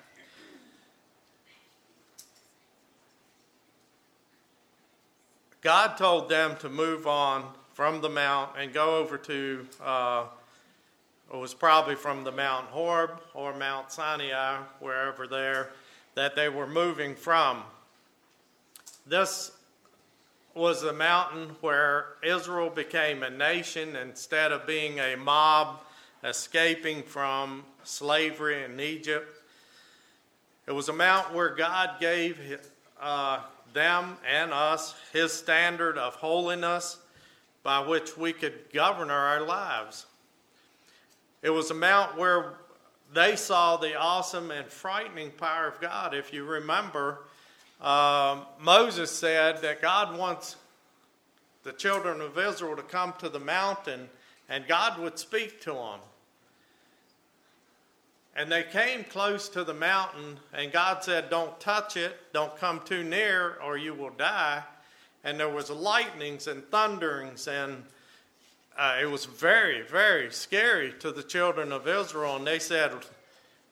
God 5.63 5.97
told 5.97 6.29
them 6.29 6.57
to 6.59 6.69
move 6.69 7.07
on 7.07 7.45
from 7.73 8.03
the 8.03 8.09
mount 8.09 8.51
and 8.59 8.73
go 8.73 8.99
over 8.99 9.17
to, 9.17 9.67
uh, 9.83 10.25
it 11.33 11.37
was 11.37 11.55
probably 11.55 11.95
from 11.95 12.23
the 12.23 12.33
Mount 12.33 12.67
Horeb 12.67 13.23
or 13.33 13.57
Mount 13.57 13.91
Sinai, 13.91 14.59
wherever 14.81 15.27
there, 15.27 15.71
that 16.15 16.37
they 16.37 16.51
were 16.51 16.67
moving 16.67 17.15
from. 17.15 17.63
This 19.07 19.53
was 20.55 20.83
the 20.83 20.93
mountain 20.93 21.57
where 21.61 22.07
Israel 22.23 22.71
became 22.71 23.23
a 23.23 23.31
nation 23.31 23.97
instead 23.97 24.53
of 24.53 24.67
being 24.67 25.01
a 25.01 25.17
mob 25.17 25.81
escaping 26.23 27.03
from 27.03 27.65
slavery 27.83 28.63
in 28.63 28.79
Egypt. 28.79 29.43
It 30.67 30.73
was 30.73 30.89
a 30.89 30.93
mountain 30.93 31.35
where 31.35 31.51
God 31.51 32.01
gave 32.01 32.39
uh, 33.01 33.41
them 33.73 34.17
and 34.27 34.53
us 34.53 34.95
his 35.13 35.33
standard 35.33 35.99
of 35.99 36.15
holiness 36.15 36.99
by 37.63 37.81
which 37.81 38.17
we 38.17 38.33
could 38.33 38.73
govern 38.73 39.11
our 39.11 39.43
lives. 39.43 40.07
It 41.43 41.51
was 41.51 41.71
a 41.71 41.75
mount 41.75 42.17
where 42.17 42.55
they 43.13 43.37
saw 43.37 43.77
the 43.77 43.97
awesome 43.97 44.51
and 44.51 44.69
frightening 44.69 45.31
power 45.33 45.67
of 45.67 45.81
God. 45.81 46.15
If 46.15 46.33
you 46.33 46.45
remember, 46.45 47.21
um, 47.85 48.47
Moses 48.61 49.11
said 49.11 49.63
that 49.63 49.83
God 49.83 50.19
wants 50.19 50.57
the 51.65 51.73
children 51.73 52.21
of 52.21 52.39
Israel 52.39 52.77
to 52.77 52.83
come 52.83 53.15
to 53.19 53.29
the 53.29 53.39
mountain 53.39 54.09
and 54.49 54.67
God 54.67 54.99
would 55.01 55.19
speak 55.19 55.61
to 55.63 55.73
them. 55.73 56.01
And 58.37 58.51
they 58.51 58.65
came 58.65 59.05
close 59.05 59.49
to 59.51 59.63
the 59.63 59.75
mountain, 59.75 60.41
and 60.53 60.73
God 60.73 61.05
said, 61.05 61.31
Don't 61.31 61.59
touch 61.61 61.97
it, 61.97 62.17
don't 62.33 62.57
come 62.57 62.81
too 62.85 63.05
near, 63.05 63.59
or 63.65 63.77
you 63.77 63.95
will 63.95 64.11
die. 64.11 64.65
And 65.23 65.39
there 65.39 65.49
was 65.49 65.71
lightnings 65.71 66.49
and 66.49 66.69
thunderings, 66.71 67.47
and 67.47 67.85
uh, 68.77 68.97
it 69.01 69.07
was 69.07 69.25
very, 69.25 69.83
very 69.83 70.33
scary 70.33 70.93
to 70.99 71.13
the 71.13 71.23
children 71.23 71.71
of 71.71 71.87
Israel. 71.87 72.37
And 72.37 72.47
they 72.47 72.59
said, 72.59 72.93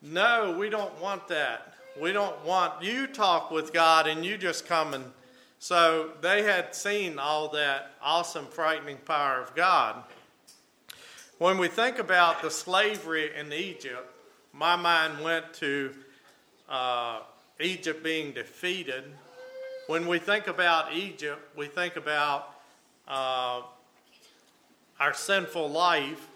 No, 0.01 0.57
we 0.57 0.71
don't 0.71 1.01
want 1.01 1.27
that. 1.29 1.72
We 2.01 2.13
don't 2.13 2.43
want 2.45 2.83
you 2.83 3.07
talk 3.07 3.51
with 3.51 3.73
God 3.73 4.07
and 4.07 4.25
you 4.25 4.39
just 4.39 4.67
come 4.67 4.95
and. 4.95 5.05
So 5.59 6.11
they 6.21 6.43
had 6.43 6.75
seen 6.75 7.19
all 7.19 7.49
that 7.51 7.93
awesome, 8.03 8.47
frightening 8.47 8.97
power 8.97 9.41
of 9.41 9.55
God. 9.55 10.03
When 11.39 11.59
we 11.59 11.69
think 11.69 11.99
about 11.99 12.43
the 12.43 12.51
slavery 12.51 13.31
in 13.39 13.53
Egypt, 13.53 14.09
my 14.53 14.75
mind 14.75 15.23
went 15.23 15.53
to 15.55 15.93
uh, 16.69 17.21
Egypt 17.61 18.03
being 18.03 18.33
defeated. 18.33 19.05
When 19.87 20.09
we 20.09 20.19
think 20.19 20.47
about 20.47 20.95
Egypt, 20.95 21.41
we 21.57 21.67
think 21.67 21.97
about 21.97 22.55
uh, 23.07 23.63
our 24.99 25.15
sinful 25.15 25.71
life, 25.71 26.29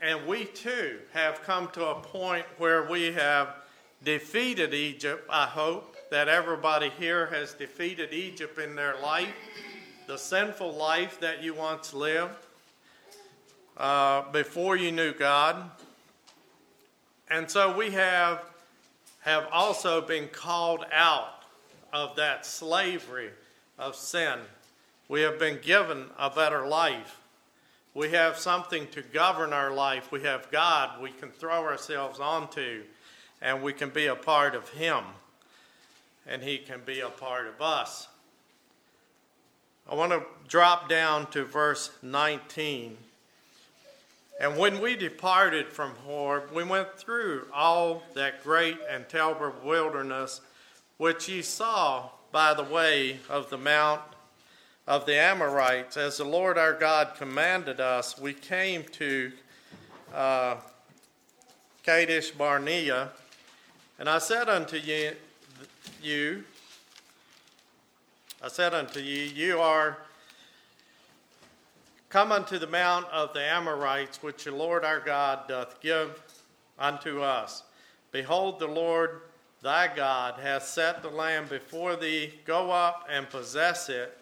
and 0.00 0.26
we 0.26 0.44
too 0.46 0.98
have 1.12 1.42
come 1.42 1.68
to 1.72 1.86
a 1.86 1.94
point 2.00 2.46
where 2.58 2.84
we 2.84 3.12
have 3.12 3.63
defeated 4.04 4.74
Egypt. 4.74 5.26
I 5.30 5.46
hope 5.46 5.96
that 6.10 6.28
everybody 6.28 6.90
here 6.98 7.26
has 7.26 7.54
defeated 7.54 8.12
Egypt 8.12 8.58
in 8.58 8.76
their 8.76 8.94
life, 9.00 9.34
the 10.06 10.18
sinful 10.18 10.72
life 10.74 11.18
that 11.20 11.42
you 11.42 11.54
once 11.54 11.94
lived 11.94 12.34
uh, 13.76 14.30
before 14.30 14.76
you 14.76 14.92
knew 14.92 15.12
God. 15.12 15.70
And 17.30 17.50
so 17.50 17.76
we 17.76 17.90
have, 17.92 18.44
have 19.20 19.48
also 19.50 20.00
been 20.00 20.28
called 20.28 20.84
out 20.92 21.42
of 21.92 22.16
that 22.16 22.44
slavery 22.44 23.30
of 23.78 23.96
sin. 23.96 24.38
We 25.08 25.22
have 25.22 25.38
been 25.38 25.58
given 25.62 26.06
a 26.18 26.28
better 26.30 26.66
life. 26.66 27.20
We 27.94 28.10
have 28.10 28.36
something 28.36 28.88
to 28.88 29.02
govern 29.02 29.52
our 29.52 29.72
life. 29.72 30.12
We 30.12 30.22
have 30.22 30.50
God 30.50 31.00
we 31.00 31.10
can 31.10 31.30
throw 31.30 31.64
ourselves 31.64 32.20
onto, 32.20 32.82
and 33.44 33.62
we 33.62 33.74
can 33.74 33.90
be 33.90 34.06
a 34.06 34.16
part 34.16 34.54
of 34.54 34.70
Him, 34.70 35.04
and 36.26 36.42
He 36.42 36.58
can 36.58 36.80
be 36.84 37.00
a 37.00 37.10
part 37.10 37.46
of 37.46 37.60
us. 37.60 38.08
I 39.88 39.94
want 39.94 40.12
to 40.12 40.22
drop 40.48 40.88
down 40.88 41.30
to 41.32 41.44
verse 41.44 41.90
19. 42.02 42.96
And 44.40 44.56
when 44.56 44.80
we 44.80 44.96
departed 44.96 45.68
from 45.68 45.94
Horeb, 46.06 46.50
we 46.52 46.64
went 46.64 46.98
through 46.98 47.46
all 47.54 48.02
that 48.14 48.42
great 48.42 48.78
and 48.90 49.06
terrible 49.08 49.52
wilderness 49.62 50.40
which 50.96 51.28
ye 51.28 51.42
saw 51.42 52.08
by 52.32 52.54
the 52.54 52.64
way 52.64 53.18
of 53.28 53.50
the 53.50 53.58
mount 53.58 54.00
of 54.86 55.04
the 55.06 55.16
Amorites. 55.16 55.96
As 55.96 56.16
the 56.16 56.24
Lord 56.24 56.56
our 56.56 56.72
God 56.72 57.12
commanded 57.16 57.78
us, 57.78 58.18
we 58.18 58.32
came 58.32 58.84
to 58.92 59.32
uh, 60.14 60.56
Kadesh 61.84 62.30
Barnea. 62.30 63.10
And 63.98 64.08
I 64.08 64.18
said 64.18 64.48
unto 64.48 64.76
ye, 64.76 65.10
you, 66.02 66.44
I 68.42 68.48
said 68.48 68.74
unto 68.74 69.00
ye, 69.00 69.26
you 69.26 69.60
are 69.60 69.98
Come 72.14 72.30
unto 72.30 72.60
the 72.60 72.68
mount 72.68 73.06
of 73.06 73.32
the 73.32 73.42
Amorites, 73.42 74.22
which 74.22 74.44
the 74.44 74.54
Lord 74.54 74.84
our 74.84 75.00
God 75.00 75.48
doth 75.48 75.80
give 75.80 76.22
unto 76.78 77.22
us. 77.22 77.64
Behold, 78.12 78.60
the 78.60 78.68
Lord 78.68 79.22
thy 79.62 79.92
God 79.92 80.38
hath 80.40 80.62
set 80.62 81.02
the 81.02 81.08
land 81.08 81.48
before 81.48 81.96
thee. 81.96 82.32
Go 82.44 82.70
up 82.70 83.08
and 83.10 83.28
possess 83.28 83.88
it, 83.88 84.16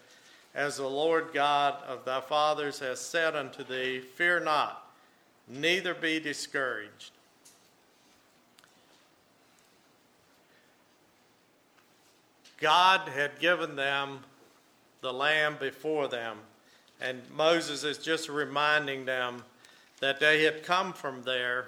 as 0.55 0.77
the 0.77 0.87
Lord 0.87 1.27
God 1.35 1.83
of 1.87 2.03
thy 2.03 2.19
fathers 2.19 2.79
has 2.79 2.99
said 2.99 3.35
unto 3.35 3.63
thee. 3.63 3.99
Fear 3.99 4.39
not, 4.39 4.91
neither 5.47 5.93
be 5.93 6.19
discouraged. 6.19 7.11
God 12.63 13.09
had 13.09 13.39
given 13.39 13.75
them 13.75 14.21
the 15.01 15.13
land 15.13 15.59
before 15.59 16.07
them 16.07 16.37
and 17.03 17.21
Moses 17.35 17.83
is 17.83 17.97
just 17.97 18.29
reminding 18.29 19.03
them 19.03 19.43
that 19.99 20.21
they 20.21 20.43
had 20.43 20.63
come 20.63 20.93
from 20.93 21.21
there 21.23 21.67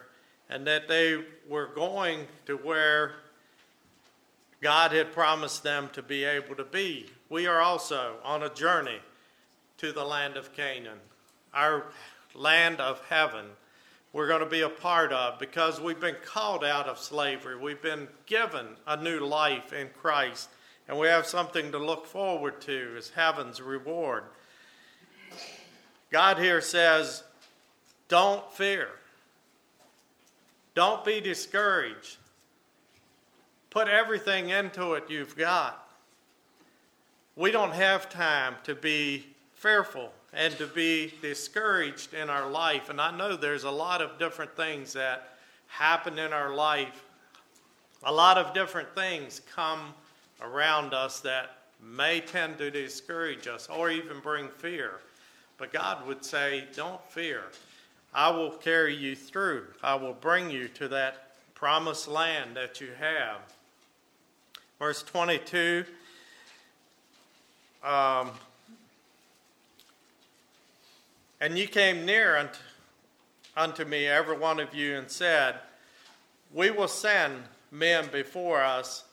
and 0.49 0.65
that 0.65 0.87
they 0.87 1.21
were 1.49 1.67
going 1.67 2.25
to 2.45 2.55
where 2.55 3.15
God 4.61 4.93
had 4.93 5.11
promised 5.11 5.61
them 5.61 5.89
to 5.91 6.01
be 6.01 6.23
able 6.23 6.55
to 6.55 6.63
be. 6.63 7.07
We 7.29 7.47
are 7.47 7.59
also 7.59 8.15
on 8.23 8.43
a 8.43 8.49
journey 8.49 8.99
to 9.79 9.91
the 9.91 10.05
land 10.05 10.37
of 10.37 10.53
Canaan, 10.53 10.99
our 11.53 11.87
land 12.33 12.79
of 12.79 13.01
heaven. 13.09 13.45
We're 14.13 14.27
going 14.27 14.39
to 14.39 14.45
be 14.45 14.61
a 14.61 14.69
part 14.69 15.11
of 15.11 15.37
because 15.37 15.81
we've 15.81 15.99
been 15.99 16.15
called 16.23 16.63
out 16.63 16.87
of 16.87 16.97
slavery. 16.97 17.57
We've 17.57 17.81
been 17.81 18.07
given 18.25 18.67
a 18.87 18.95
new 18.95 19.19
life 19.19 19.73
in 19.73 19.89
Christ, 20.01 20.47
and 20.87 20.97
we 20.97 21.07
have 21.07 21.25
something 21.25 21.71
to 21.71 21.77
look 21.77 22.05
forward 22.05 22.61
to 22.61 22.95
as 22.97 23.09
heaven's 23.09 23.61
reward. 23.61 24.23
God 26.11 26.37
here 26.37 26.61
says, 26.61 27.23
don't 28.07 28.49
fear. 28.51 28.89
Don't 30.75 31.03
be 31.03 31.21
discouraged. 31.21 32.17
Put 33.69 33.87
everything 33.87 34.49
into 34.49 34.93
it 34.93 35.05
you've 35.09 35.35
got. 35.35 35.89
We 37.35 37.51
don't 37.51 37.73
have 37.73 38.09
time 38.09 38.55
to 38.63 38.75
be 38.75 39.25
fearful 39.53 40.13
and 40.33 40.55
to 40.57 40.67
be 40.67 41.13
discouraged 41.21 42.13
in 42.13 42.29
our 42.29 42.49
life. 42.49 42.89
And 42.89 43.01
I 43.01 43.15
know 43.15 43.35
there's 43.35 43.63
a 43.63 43.71
lot 43.71 44.01
of 44.01 44.19
different 44.19 44.55
things 44.55 44.93
that 44.93 45.37
happen 45.67 46.19
in 46.19 46.31
our 46.31 46.53
life. 46.53 47.03
A 48.03 48.11
lot 48.11 48.37
of 48.37 48.53
different 48.53 48.93
things 48.93 49.41
come 49.53 49.93
around 50.41 50.93
us 50.93 51.19
that 51.21 51.57
may 51.81 52.19
tend 52.19 52.57
to 52.57 52.71
discourage 52.71 53.47
us 53.47 53.67
or 53.69 53.89
even 53.89 54.19
bring 54.19 54.49
fear. 54.49 54.99
But 55.57 55.71
God 55.71 56.05
would 56.07 56.23
say, 56.23 56.65
Don't 56.75 57.01
fear. 57.09 57.43
I 58.13 58.29
will 58.29 58.51
carry 58.51 58.95
you 58.95 59.15
through. 59.15 59.67
I 59.83 59.95
will 59.95 60.13
bring 60.13 60.49
you 60.49 60.67
to 60.69 60.87
that 60.89 61.35
promised 61.53 62.07
land 62.07 62.55
that 62.55 62.79
you 62.79 62.89
have. 62.97 63.37
Verse 64.79 65.03
22 65.03 65.85
um, 67.83 68.31
And 71.39 71.57
you 71.57 71.67
came 71.67 72.05
near 72.05 72.37
unto, 72.37 72.59
unto 73.55 73.85
me, 73.85 74.07
every 74.07 74.37
one 74.37 74.59
of 74.59 74.73
you, 74.73 74.95
and 74.95 75.09
said, 75.09 75.55
We 76.53 76.71
will 76.71 76.87
send 76.87 77.35
men 77.71 78.07
before 78.11 78.63
us, 78.63 79.03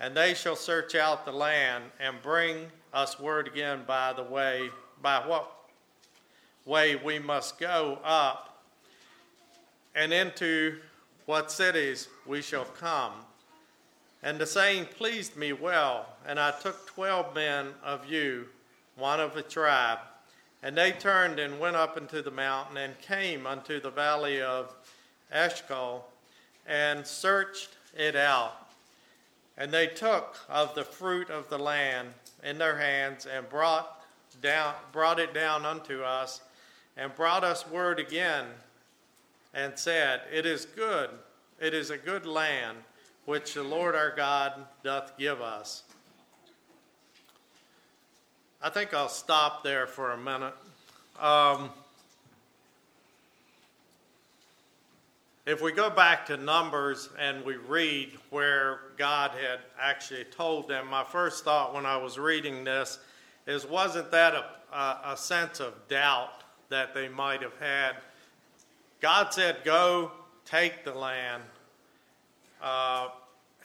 and 0.00 0.16
they 0.16 0.34
shall 0.34 0.56
search 0.56 0.94
out 0.94 1.24
the 1.24 1.32
land 1.32 1.84
and 2.00 2.20
bring 2.22 2.66
us 2.92 3.18
word 3.18 3.48
again 3.48 3.80
by 3.86 4.12
the 4.12 4.22
way, 4.22 4.70
by 5.02 5.18
what 5.26 5.50
way 6.64 6.96
we 6.96 7.18
must 7.18 7.58
go 7.58 7.98
up, 8.02 8.62
and 9.94 10.12
into 10.12 10.78
what 11.26 11.50
cities 11.50 12.08
we 12.26 12.42
shall 12.42 12.64
come. 12.64 13.12
And 14.22 14.38
the 14.38 14.46
saying 14.46 14.86
pleased 14.96 15.36
me 15.36 15.52
well, 15.52 16.06
and 16.26 16.40
I 16.40 16.52
took 16.52 16.86
twelve 16.86 17.34
men 17.34 17.68
of 17.82 18.06
you, 18.06 18.46
one 18.96 19.20
of 19.20 19.36
a 19.36 19.42
tribe, 19.42 19.98
and 20.62 20.76
they 20.76 20.92
turned 20.92 21.38
and 21.38 21.60
went 21.60 21.76
up 21.76 21.98
into 21.98 22.22
the 22.22 22.30
mountain 22.30 22.78
and 22.78 22.98
came 23.00 23.46
unto 23.46 23.80
the 23.80 23.90
valley 23.90 24.40
of 24.40 24.74
Eshcol 25.30 26.04
and 26.66 27.06
searched 27.06 27.76
it 27.94 28.16
out. 28.16 28.63
And 29.56 29.70
they 29.70 29.86
took 29.86 30.36
of 30.48 30.74
the 30.74 30.84
fruit 30.84 31.30
of 31.30 31.48
the 31.48 31.58
land 31.58 32.08
in 32.42 32.58
their 32.58 32.78
hands 32.78 33.26
and 33.26 33.48
brought 33.48 34.02
down 34.42 34.74
brought 34.92 35.20
it 35.20 35.32
down 35.32 35.64
unto 35.64 36.02
us 36.02 36.40
and 36.96 37.14
brought 37.14 37.44
us 37.44 37.68
word 37.68 38.00
again 38.00 38.46
and 39.54 39.78
said, 39.78 40.22
It 40.32 40.44
is 40.46 40.64
good, 40.64 41.10
it 41.60 41.72
is 41.74 41.90
a 41.90 41.98
good 41.98 42.26
land 42.26 42.78
which 43.24 43.54
the 43.54 43.62
Lord 43.62 43.94
our 43.94 44.14
God 44.14 44.66
doth 44.82 45.16
give 45.16 45.40
us. 45.40 45.84
I 48.60 48.70
think 48.70 48.94
I'll 48.94 49.08
stop 49.08 49.62
there 49.62 49.86
for 49.86 50.12
a 50.12 50.18
minute. 50.18 50.54
Um, 51.20 51.70
if 55.46 55.60
we 55.60 55.72
go 55.72 55.90
back 55.90 56.24
to 56.26 56.36
Numbers 56.38 57.10
and 57.18 57.44
we 57.44 57.56
read 57.56 58.12
where 58.30 58.80
God 58.96 59.32
had 59.32 59.60
actually 59.78 60.24
told 60.24 60.68
them, 60.68 60.88
my 60.88 61.04
first 61.04 61.44
thought 61.44 61.74
when 61.74 61.84
I 61.84 61.98
was 61.98 62.18
reading 62.18 62.64
this 62.64 62.98
is 63.46 63.66
wasn't 63.66 64.10
that 64.10 64.34
a, 64.34 64.44
a, 64.74 65.12
a 65.12 65.16
sense 65.16 65.60
of 65.60 65.74
doubt 65.88 66.42
that 66.70 66.94
they 66.94 67.08
might 67.08 67.42
have 67.42 67.56
had? 67.60 67.96
God 69.02 69.34
said, 69.34 69.58
Go 69.64 70.12
take 70.46 70.82
the 70.82 70.94
land. 70.94 71.42
Uh, 72.62 73.08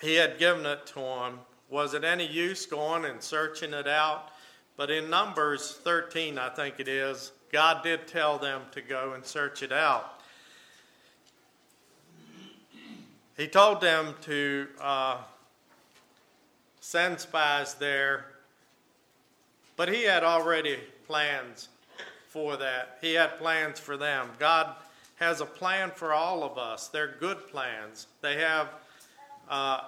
he 0.02 0.16
had 0.16 0.38
given 0.38 0.66
it 0.66 0.86
to 0.88 0.96
them. 0.96 1.40
Was 1.70 1.94
it 1.94 2.04
any 2.04 2.28
use 2.28 2.66
going 2.66 3.06
and 3.06 3.22
searching 3.22 3.74
it 3.74 3.88
out? 3.88 4.32
But 4.76 4.92
in 4.92 5.10
Numbers 5.10 5.80
13, 5.84 6.38
I 6.38 6.50
think 6.50 6.80
it 6.80 6.90
is, 6.90 7.32
God 7.52 7.84
did 7.84 8.08
tell 8.08 8.38
them 8.38 8.64
to 8.72 8.82
go 8.82 9.14
and 9.14 9.26
search 9.26 9.64
it 9.64 9.72
out. 9.72 10.19
He 13.40 13.48
told 13.48 13.80
them 13.80 14.16
to 14.24 14.68
uh, 14.82 15.20
send 16.82 17.22
spies 17.22 17.76
there, 17.76 18.26
but 19.78 19.88
he 19.88 20.04
had 20.04 20.26
already 20.26 20.78
plans 21.08 21.70
for 22.28 22.58
that. 22.58 22.98
He 23.00 23.14
had 23.14 23.38
plans 23.38 23.80
for 23.80 23.96
them. 23.96 24.28
God 24.40 24.76
has 25.16 25.40
a 25.40 25.46
plan 25.46 25.90
for 25.96 26.12
all 26.12 26.44
of 26.44 26.58
us. 26.58 26.90
They're 26.90 27.16
good 27.18 27.48
plans. 27.48 28.08
They 28.20 28.36
have, 28.40 28.68
uh, 29.50 29.84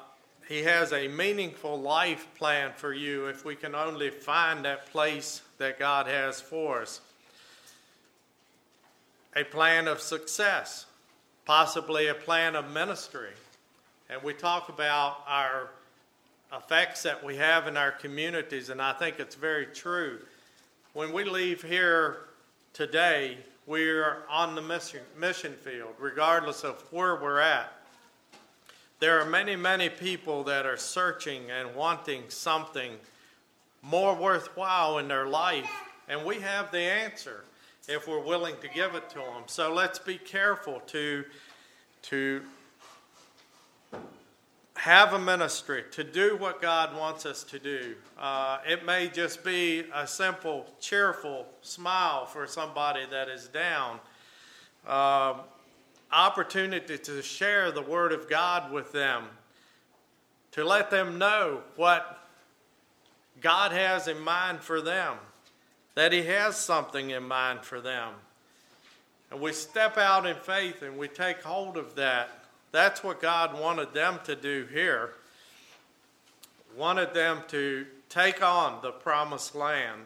He 0.48 0.64
has 0.64 0.94
a 0.94 1.10
meaningful 1.10 1.78
life 1.78 2.28
plan 2.36 2.72
for 2.74 2.94
you 2.94 3.26
if 3.26 3.44
we 3.44 3.58
can 3.58 3.76
only 3.76 4.12
find 4.12 4.64
that 4.64 4.86
place 4.86 5.42
that 5.58 5.78
God 5.78 6.08
has 6.08 6.40
for 6.40 6.84
us. 6.84 7.02
A 9.36 9.44
plan 9.44 9.90
of 9.90 10.00
success, 10.00 10.86
possibly 11.52 12.08
a 12.08 12.14
plan 12.14 12.56
of 12.56 12.72
ministry 12.72 13.32
and 14.10 14.24
we 14.24 14.34
talk 14.34 14.70
about 14.70 15.18
our 15.28 15.68
effects 16.54 17.04
that 17.04 17.22
we 17.22 17.36
have 17.36 17.68
in 17.68 17.76
our 17.76 17.92
communities, 17.92 18.70
and 18.70 18.82
I 18.82 18.94
think 18.94 19.20
it's 19.20 19.36
very 19.36 19.66
true. 19.66 20.20
When 20.94 21.12
we 21.12 21.26
leave 21.26 21.62
here 21.62 22.20
today, 22.72 23.38
we're 23.68 24.20
on 24.30 24.56
the 24.56 24.62
mission, 24.62 25.02
mission 25.20 25.52
field, 25.56 25.94
regardless 26.00 26.64
of 26.64 26.82
where 26.90 27.18
we're 27.18 27.42
at. 27.42 27.74
There 29.02 29.20
are 29.20 29.26
many, 29.26 29.58
many 29.58 29.90
people 29.90 30.46
that 30.46 30.66
are 30.66 30.78
searching 30.78 31.52
and 31.52 31.76
wanting 31.76 32.24
something 32.30 32.94
more 33.82 34.16
worthwhile 34.16 35.00
in 35.00 35.10
their 35.10 35.28
life, 35.28 35.70
and 36.08 36.24
we 36.24 36.40
have 36.40 36.72
the 36.72 36.80
answer 36.80 37.44
if 37.88 38.08
we're 38.08 38.20
willing 38.20 38.56
to 38.62 38.68
give 38.68 38.96
it 38.96 39.10
to 39.10 39.20
them. 39.20 39.44
So 39.48 39.74
let's 39.74 40.00
be 40.00 40.18
careful 40.18 40.82
to, 40.88 41.26
to 42.04 42.42
have 44.76 45.14
a 45.14 45.20
ministry, 45.20 45.84
to 45.92 46.04
do 46.04 46.38
what 46.38 46.62
God 46.62 46.96
wants 46.96 47.26
us 47.26 47.44
to 47.44 47.60
do. 47.60 47.96
Uh, 48.20 48.60
it 48.68 48.86
may 48.86 49.08
just 49.08 49.44
be 49.44 49.84
a 49.94 50.08
simple, 50.08 50.66
cheerful 50.80 51.46
smile 51.62 52.26
for 52.26 52.48
somebody 52.48 53.02
that 53.12 53.30
is 53.30 53.48
down. 53.48 54.00
Uh, 54.88 55.36
opportunity 56.12 56.98
to 56.98 57.22
share 57.22 57.72
the 57.72 57.82
Word 57.82 58.12
of 58.12 58.30
God 58.30 58.72
with 58.72 58.92
them, 58.92 59.26
to 60.52 60.64
let 60.64 60.90
them 60.90 61.18
know 61.18 61.62
what 61.76 62.20
God 63.40 63.72
has 63.72 64.08
in 64.08 64.20
mind 64.20 64.62
for 64.62 64.82
them, 64.82 65.18
that 65.96 66.14
He 66.14 66.24
has 66.24 66.58
something 66.58 67.10
in 67.10 67.24
mind 67.24 67.62
for 67.62 67.82
them. 67.82 68.14
And 69.30 69.40
we 69.40 69.54
step 69.54 69.98
out 69.98 70.26
in 70.26 70.36
faith 70.36 70.82
and 70.82 70.98
we 70.98 71.08
take 71.08 71.42
hold 71.42 71.78
of 71.78 71.96
that 71.96 72.42
that's 72.72 73.04
what 73.04 73.22
God 73.22 73.60
wanted 73.60 73.94
them 73.94 74.20
to 74.24 74.36
do 74.36 74.68
here. 74.72 75.12
Wanted 76.78 77.14
them 77.14 77.44
to 77.50 77.86
take 78.10 78.42
on 78.42 78.82
the 78.82 78.92
promised 78.92 79.56
land. 79.56 80.02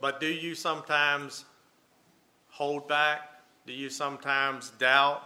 But 0.00 0.20
do 0.20 0.28
you 0.28 0.54
sometimes 0.54 1.44
hold 2.50 2.88
back? 2.88 3.42
Do 3.66 3.72
you 3.72 3.88
sometimes 3.88 4.70
doubt? 4.70 5.22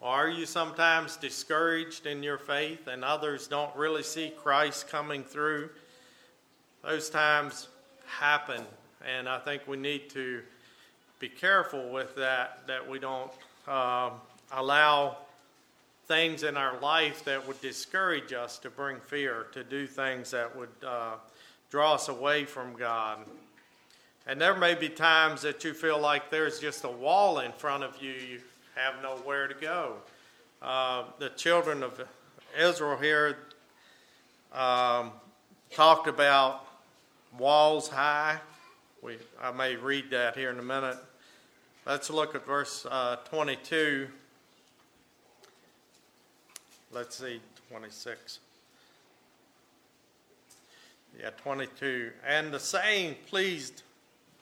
Or 0.00 0.08
are 0.08 0.28
you 0.28 0.46
sometimes 0.46 1.16
discouraged 1.16 2.06
in 2.06 2.22
your 2.22 2.38
faith 2.38 2.86
and 2.86 3.04
others 3.04 3.48
don't 3.48 3.74
really 3.74 4.02
see 4.02 4.32
Christ 4.42 4.88
coming 4.88 5.24
through? 5.24 5.70
Those 6.82 7.10
times 7.10 7.68
happen, 8.06 8.62
and 9.06 9.28
I 9.28 9.38
think 9.38 9.66
we 9.66 9.76
need 9.76 10.10
to 10.10 10.42
be 11.18 11.28
careful 11.28 11.88
with 11.88 12.14
that, 12.16 12.66
that 12.66 12.88
we 12.88 12.98
don't 12.98 13.32
um, 13.66 14.12
allow 14.52 15.16
things 16.06 16.44
in 16.44 16.56
our 16.56 16.78
life 16.80 17.24
that 17.24 17.46
would 17.48 17.60
discourage 17.60 18.32
us 18.32 18.58
to 18.58 18.70
bring 18.70 18.98
fear, 19.00 19.46
to 19.52 19.64
do 19.64 19.86
things 19.86 20.30
that 20.30 20.54
would 20.56 20.68
uh, 20.86 21.14
draw 21.70 21.94
us 21.94 22.08
away 22.08 22.44
from 22.44 22.76
God. 22.76 23.18
And 24.26 24.40
there 24.40 24.54
may 24.54 24.74
be 24.74 24.88
times 24.88 25.42
that 25.42 25.64
you 25.64 25.72
feel 25.72 25.98
like 25.98 26.30
there's 26.30 26.60
just 26.60 26.84
a 26.84 26.90
wall 26.90 27.40
in 27.40 27.52
front 27.52 27.82
of 27.82 28.00
you, 28.00 28.12
you 28.12 28.40
have 28.76 29.02
nowhere 29.02 29.48
to 29.48 29.54
go. 29.54 29.94
Uh, 30.60 31.04
the 31.18 31.30
children 31.30 31.82
of 31.82 32.00
Israel 32.58 32.98
here 32.98 33.38
um, 34.52 35.12
talked 35.70 36.08
about 36.08 36.66
walls 37.38 37.88
high. 37.88 38.38
We, 39.02 39.16
I 39.42 39.50
may 39.50 39.76
read 39.76 40.10
that 40.10 40.36
here 40.36 40.50
in 40.50 40.58
a 40.58 40.62
minute. 40.62 40.98
Let's 41.86 42.10
look 42.10 42.34
at 42.34 42.44
verse 42.44 42.86
uh, 42.90 43.16
22. 43.30 44.08
Let's 46.92 47.16
see, 47.16 47.40
26. 47.70 48.40
Yeah, 51.18 51.30
22. 51.42 52.10
And 52.26 52.52
the 52.52 52.60
saying 52.60 53.16
pleased 53.26 53.82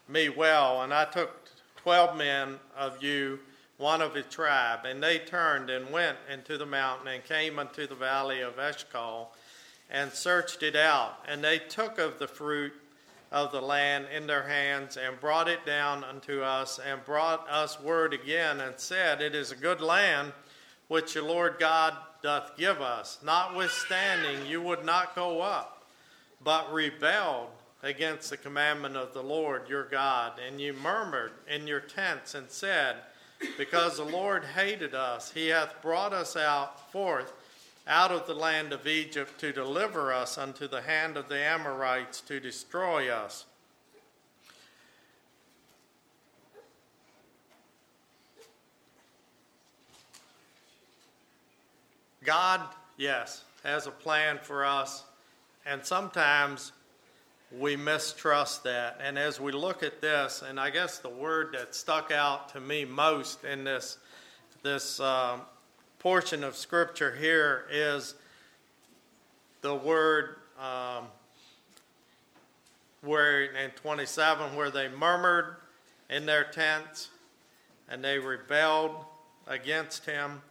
me 0.09 0.29
well, 0.29 0.83
and 0.83 0.93
I 0.93 1.05
took 1.05 1.49
12 1.77 2.17
men 2.17 2.59
of 2.77 3.03
you, 3.03 3.39
one 3.77 4.01
of 4.01 4.15
his 4.15 4.27
tribe, 4.27 4.85
and 4.85 5.03
they 5.03 5.19
turned 5.19 5.69
and 5.69 5.91
went 5.91 6.17
into 6.33 6.57
the 6.57 6.67
mountain 6.67 7.09
and 7.09 7.25
came 7.25 7.59
unto 7.59 7.87
the 7.87 7.95
valley 7.95 8.41
of 8.41 8.59
Eshcol 8.59 9.33
and 9.91 10.13
searched 10.13 10.63
it 10.63 10.77
out. 10.77 11.19
And 11.27 11.43
they 11.43 11.59
took 11.59 11.99
of 11.99 12.19
the 12.19 12.29
fruit 12.29 12.73
of 13.33 13.51
the 13.51 13.61
land 13.61 14.07
in 14.15 14.27
their 14.27 14.47
hands 14.47 14.97
and 14.97 15.21
brought 15.21 15.49
it 15.49 15.67
down 15.67 16.05
unto 16.05 16.41
us 16.41 16.79
and 16.79 17.05
brought 17.05 17.49
us 17.51 17.81
word 17.81 18.15
again 18.15 18.61
and 18.61 18.75
said, 18.77 19.21
It 19.21 19.35
is 19.35 19.51
a 19.51 19.57
good 19.57 19.81
land 19.81 20.33
which 20.87 21.15
the 21.15 21.23
Lord 21.23 21.57
God 21.59 21.95
doth 22.23 22.57
give 22.57 22.81
us. 22.81 23.19
Notwithstanding, 23.25 24.47
you 24.47 24.63
would 24.63 24.85
not 24.85 25.17
go 25.17 25.43
up, 25.43 25.85
but 26.43 26.73
rebelled 26.73 27.49
against 27.83 28.31
the 28.31 28.37
commandment 28.37 28.97
of 28.97 29.13
the 29.13 29.23
Lord 29.23 29.69
your 29.69 29.85
God. 29.85 30.35
And 30.47 30.61
you 30.61 30.73
murmured 30.73 31.33
in 31.49 31.67
your 31.67 31.81
tents 31.81 32.35
and 32.35 32.49
said, 32.49 32.97
Because 33.57 33.97
the 33.97 34.05
Lord 34.05 34.45
hated 34.45 34.95
us, 34.95 35.33
he 35.33 35.49
hath 35.49 35.81
brought 35.83 36.13
us 36.13 36.37
out 36.37 36.91
forth 36.93 37.33
out 37.87 38.11
of 38.11 38.27
the 38.27 38.35
land 38.35 38.73
of 38.73 38.87
Egypt 38.87 39.39
to 39.41 39.53
deliver 39.53 40.13
us 40.13 40.39
unto 40.39 40.67
the 40.67 40.81
hand 40.81 41.17
of 41.17 41.29
the 41.29 41.39
Amorites 41.39 42.21
to 42.23 42.41
destroy 42.41 43.11
us. 43.11 43.45
God, 52.25 52.63
yes, 52.97 53.45
has 53.65 53.87
a 53.87 53.91
plan 53.91 54.39
for 54.43 54.65
us, 54.65 55.05
and 55.67 55.85
sometimes 55.85 56.73
we 57.53 57.77
mistrust 57.77 58.65
that. 58.65 59.01
And 59.03 59.19
as 59.19 59.41
we 59.41 59.53
look 59.53 59.83
at 59.83 60.01
this, 60.01 60.43
and 60.47 60.59
I 60.59 60.71
guess 60.71 60.99
the 60.99 61.09
word 61.09 61.55
that 61.59 61.75
stuck 61.75 62.11
out 62.11 62.49
to 62.51 62.61
me 62.61 62.85
most 62.85 63.45
in 63.45 63.65
this 63.65 63.99
this 64.63 64.99
um, 64.99 65.43
portion 65.99 66.43
of 66.43 66.57
Scripture 66.57 67.15
here 67.15 67.67
is 67.71 68.15
the 69.61 69.75
word 69.75 70.37
um, 70.59 71.05
where 73.03 73.43
in 73.43 73.71
27 73.73 74.57
where 74.57 74.71
they 74.71 74.89
murmured 74.89 75.57
in 76.09 76.25
their 76.25 76.45
tents 76.45 77.11
and 77.89 78.03
they 78.03 78.19
rebelled 78.19 79.05
against 79.47 80.05
him. 80.07 80.43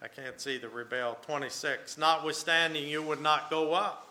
I 0.00 0.08
can't 0.08 0.40
see 0.40 0.58
the 0.58 0.68
rebel. 0.68 1.18
26. 1.22 1.98
Notwithstanding, 1.98 2.86
you 2.86 3.02
would 3.02 3.20
not 3.20 3.50
go 3.50 3.74
up, 3.74 4.07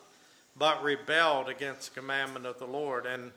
but 0.57 0.83
rebelled 0.83 1.49
against 1.49 1.93
the 1.93 1.99
commandment 1.99 2.45
of 2.45 2.57
the 2.59 2.65
Lord. 2.65 3.05
And 3.05 3.31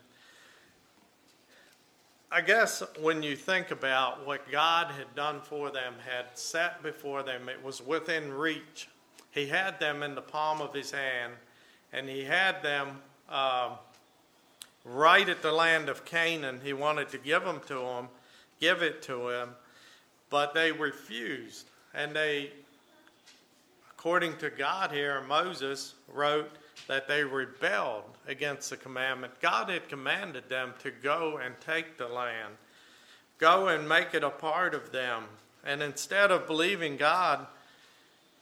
I 2.32 2.40
guess 2.40 2.82
when 3.00 3.22
you 3.22 3.34
think 3.36 3.70
about 3.70 4.26
what 4.26 4.50
God 4.50 4.92
had 4.92 5.14
done 5.14 5.40
for 5.40 5.70
them, 5.70 5.94
had 6.06 6.26
set 6.34 6.82
before 6.82 7.22
them, 7.22 7.48
it 7.48 7.62
was 7.62 7.82
within 7.82 8.32
reach. 8.32 8.88
He 9.32 9.46
had 9.46 9.78
them 9.80 10.02
in 10.02 10.14
the 10.14 10.22
palm 10.22 10.60
of 10.60 10.72
his 10.72 10.90
hand, 10.90 11.32
and 11.92 12.08
he 12.08 12.24
had 12.24 12.62
them 12.62 13.00
uh, 13.28 13.70
right 14.84 15.28
at 15.28 15.42
the 15.42 15.52
land 15.52 15.88
of 15.88 16.04
Canaan. 16.04 16.60
He 16.62 16.72
wanted 16.72 17.08
to 17.10 17.18
give 17.18 17.44
them 17.44 17.60
to 17.66 17.74
them, 17.74 18.08
give 18.60 18.82
it 18.82 19.02
to 19.02 19.28
him, 19.28 19.50
but 20.30 20.54
they 20.54 20.72
refused. 20.72 21.66
And 21.94 22.14
they, 22.14 22.50
according 23.90 24.36
to 24.38 24.50
God 24.50 24.92
here, 24.92 25.20
Moses 25.22 25.94
wrote 26.12 26.50
that 26.90 27.06
they 27.06 27.22
rebelled 27.22 28.02
against 28.26 28.68
the 28.68 28.76
commandment. 28.76 29.32
God 29.40 29.70
had 29.70 29.88
commanded 29.88 30.48
them 30.48 30.74
to 30.82 30.90
go 30.90 31.38
and 31.38 31.54
take 31.60 31.96
the 31.96 32.08
land, 32.08 32.54
go 33.38 33.68
and 33.68 33.88
make 33.88 34.12
it 34.12 34.24
a 34.24 34.30
part 34.30 34.74
of 34.74 34.90
them. 34.90 35.22
And 35.64 35.84
instead 35.84 36.32
of 36.32 36.48
believing 36.48 36.96
God, 36.96 37.46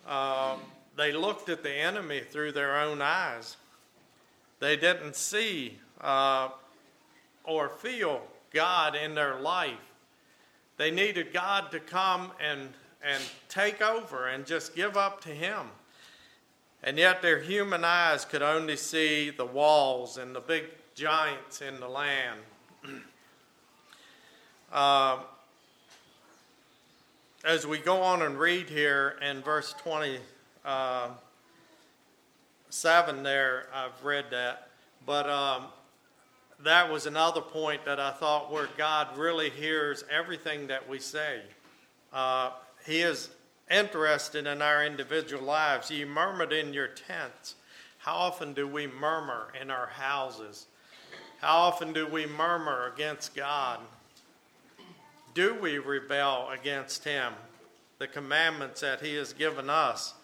uh, 0.07 0.57
they 0.97 1.13
looked 1.13 1.51
at 1.51 1.63
the 1.63 1.71
enemy 1.71 2.23
through 2.23 2.53
their 2.53 2.81
own 2.81 3.03
eyes. 3.03 3.59
They 4.61 4.79
didn't 4.79 5.15
see 5.15 5.77
uh, 6.01 6.49
or 7.45 7.69
feel 7.69 8.23
God 8.55 8.97
in 8.97 9.15
their 9.15 9.39
life. 9.39 9.75
They 10.79 10.91
needed 10.91 11.35
God 11.35 11.71
to 11.73 11.81
come 11.81 12.31
and, 12.43 12.71
and 13.05 13.23
take 13.51 13.83
over 13.83 14.29
and 14.29 14.47
just 14.47 14.75
give 14.75 14.97
up 14.97 15.21
to 15.25 15.29
Him. 15.29 15.67
And 16.83 16.97
yet 16.97 17.23
their 17.23 17.41
human 17.41 17.85
eyes 17.85 18.25
could 18.25 18.43
only 18.43 18.77
see 18.77 19.31
the 19.31 19.45
walls 19.45 20.17
and 20.17 20.35
the 20.35 20.41
big 20.41 20.65
giants 20.95 21.61
in 21.61 21.81
the 21.81 21.89
land. 21.89 22.41
uh, 24.73 25.19
as 27.45 27.67
we 27.67 27.79
go 27.79 28.03
on 28.03 28.23
and 28.23 28.39
read 28.39 28.69
here 28.69 29.17
in 29.23 29.43
verse 29.43 29.75
27 29.83 30.21
uh, 30.65 31.09
there, 33.23 33.67
I've 33.75 34.05
read 34.05 34.27
that. 34.31 34.69
But 35.05 35.29
um, 35.29 35.67
that 36.65 36.91
was 36.91 37.07
another 37.07 37.41
point 37.41 37.85
that 37.85 37.99
I 38.01 38.11
thought 38.11 38.53
where 38.53 38.69
God 38.77 39.17
really 39.17 39.51
hears 39.51 40.05
everything 40.11 40.67
that 40.69 40.89
we 40.89 40.99
say. 40.99 41.43
Uh, 42.13 42.51
he 42.87 43.01
is 43.01 43.31
interested 43.71 44.47
in 44.47 44.63
our 44.63 44.85
individual 44.85 45.45
lives. 45.45 45.91
Ye 45.91 46.05
murmured 46.05 46.53
in 46.53 46.73
your 46.73 46.89
tents. 46.89 47.55
How 47.99 48.15
often 48.15 48.55
do 48.55 48.67
we 48.67 48.87
murmur 48.87 49.53
in 49.61 49.71
our 49.71 49.87
houses? 49.87 50.67
How 51.41 51.57
often 51.59 51.93
do 51.93 52.07
we 52.07 52.27
murmur 52.27 52.91
against 52.95 53.35
God? 53.35 53.81
Do 55.35 55.55
we 55.55 55.79
rebel 55.79 56.49
against 56.51 57.05
Him, 57.05 57.33
the 57.99 58.09
commandments 58.09 58.81
that 58.81 59.01
He 59.01 59.15
has 59.15 59.33
given 59.33 59.71
us? 59.71 60.15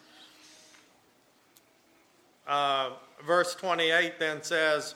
Uh, 2.46 2.90
verse 3.24 3.54
28 3.54 4.18
then 4.18 4.42
says, 4.42 4.94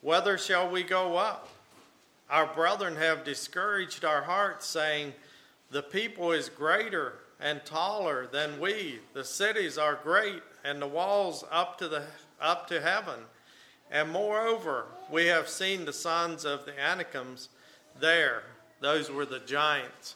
Whether 0.00 0.36
shall 0.36 0.68
we 0.68 0.82
go 0.82 1.16
up? 1.16 1.48
Our 2.28 2.46
brethren 2.46 2.96
have 2.96 3.24
discouraged 3.24 4.04
our 4.04 4.22
hearts, 4.22 4.66
saying, 4.66 5.12
The 5.70 5.82
people 5.82 6.32
is 6.32 6.48
greater 6.48 7.14
and 7.42 7.64
taller 7.64 8.28
than 8.28 8.60
we. 8.60 9.00
The 9.14 9.24
cities 9.24 9.76
are 9.76 9.98
great, 10.02 10.42
and 10.64 10.80
the 10.80 10.86
walls 10.86 11.44
up 11.50 11.76
to, 11.78 11.88
the, 11.88 12.04
up 12.40 12.68
to 12.68 12.80
heaven. 12.80 13.18
And 13.90 14.10
moreover, 14.10 14.86
we 15.10 15.26
have 15.26 15.48
seen 15.48 15.84
the 15.84 15.92
sons 15.92 16.44
of 16.44 16.64
the 16.64 16.72
Anakims 16.78 17.48
there. 18.00 18.44
Those 18.80 19.10
were 19.10 19.26
the 19.26 19.40
giants. 19.40 20.14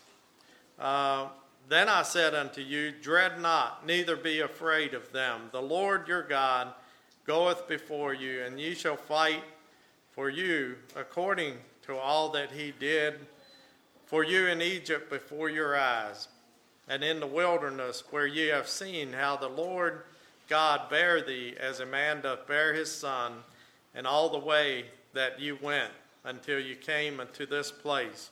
Uh, 0.78 1.26
then 1.68 1.88
I 1.88 2.02
said 2.02 2.34
unto 2.34 2.60
you, 2.60 2.92
Dread 2.92 3.40
not, 3.40 3.84
neither 3.84 4.14
be 4.14 4.40
afraid 4.40 4.94
of 4.94 5.10
them. 5.12 5.48
The 5.50 5.60
Lord 5.60 6.06
your 6.06 6.22
God 6.22 6.68
goeth 7.26 7.66
before 7.66 8.14
you, 8.14 8.42
and 8.44 8.60
ye 8.60 8.74
shall 8.74 8.96
fight 8.96 9.42
for 10.12 10.30
you 10.30 10.76
according 10.94 11.54
to 11.82 11.96
all 11.96 12.30
that 12.30 12.52
he 12.52 12.72
did 12.78 13.18
for 14.06 14.22
you 14.22 14.46
in 14.46 14.62
Egypt 14.62 15.10
before 15.10 15.50
your 15.50 15.76
eyes 15.76 16.28
and 16.88 17.02
in 17.02 17.20
the 17.20 17.26
wilderness, 17.26 18.04
where 18.10 18.26
ye 18.26 18.48
have 18.48 18.68
seen 18.68 19.12
how 19.12 19.36
the 19.36 19.48
Lord 19.48 20.02
God 20.48 20.88
bare 20.88 21.20
thee 21.22 21.54
as 21.58 21.80
a 21.80 21.86
man 21.86 22.20
doth 22.20 22.46
bear 22.46 22.72
his 22.72 22.90
son, 22.90 23.32
and 23.94 24.06
all 24.06 24.28
the 24.28 24.38
way 24.38 24.86
that 25.12 25.40
you 25.40 25.58
went 25.60 25.92
until 26.24 26.60
you 26.60 26.76
came 26.76 27.20
unto 27.20 27.46
this 27.46 27.72
place. 27.72 28.30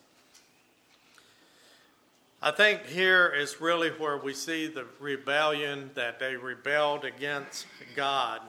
I 2.43 2.51
think 2.51 2.85
here 2.85 3.27
is 3.35 3.61
really 3.61 3.89
where 3.89 4.19
we 4.19 4.35
see 4.35 4.67
the 4.67 4.85
rebellion 5.01 5.91
that 5.95 6.19
they 6.19 6.37
rebelled 6.37 7.05
against 7.05 7.67
God. 7.97 8.43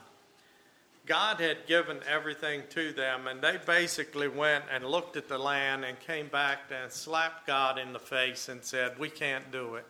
God 1.06 1.40
had 1.40 1.66
given 1.66 2.00
everything 2.06 2.64
to 2.70 2.92
them, 2.92 3.26
and 3.26 3.40
they 3.40 3.58
basically 3.64 4.28
went 4.28 4.64
and 4.70 4.84
looked 4.84 5.16
at 5.16 5.28
the 5.28 5.38
land 5.38 5.84
and 5.84 5.98
came 6.00 6.26
back 6.26 6.58
and 6.70 6.92
slapped 6.92 7.46
God 7.46 7.78
in 7.78 7.92
the 7.92 7.98
face 7.98 8.48
and 8.48 8.62
said, 8.62 8.98
We 8.98 9.08
can't 9.08 9.50
do 9.50 9.76
it. 9.76 9.86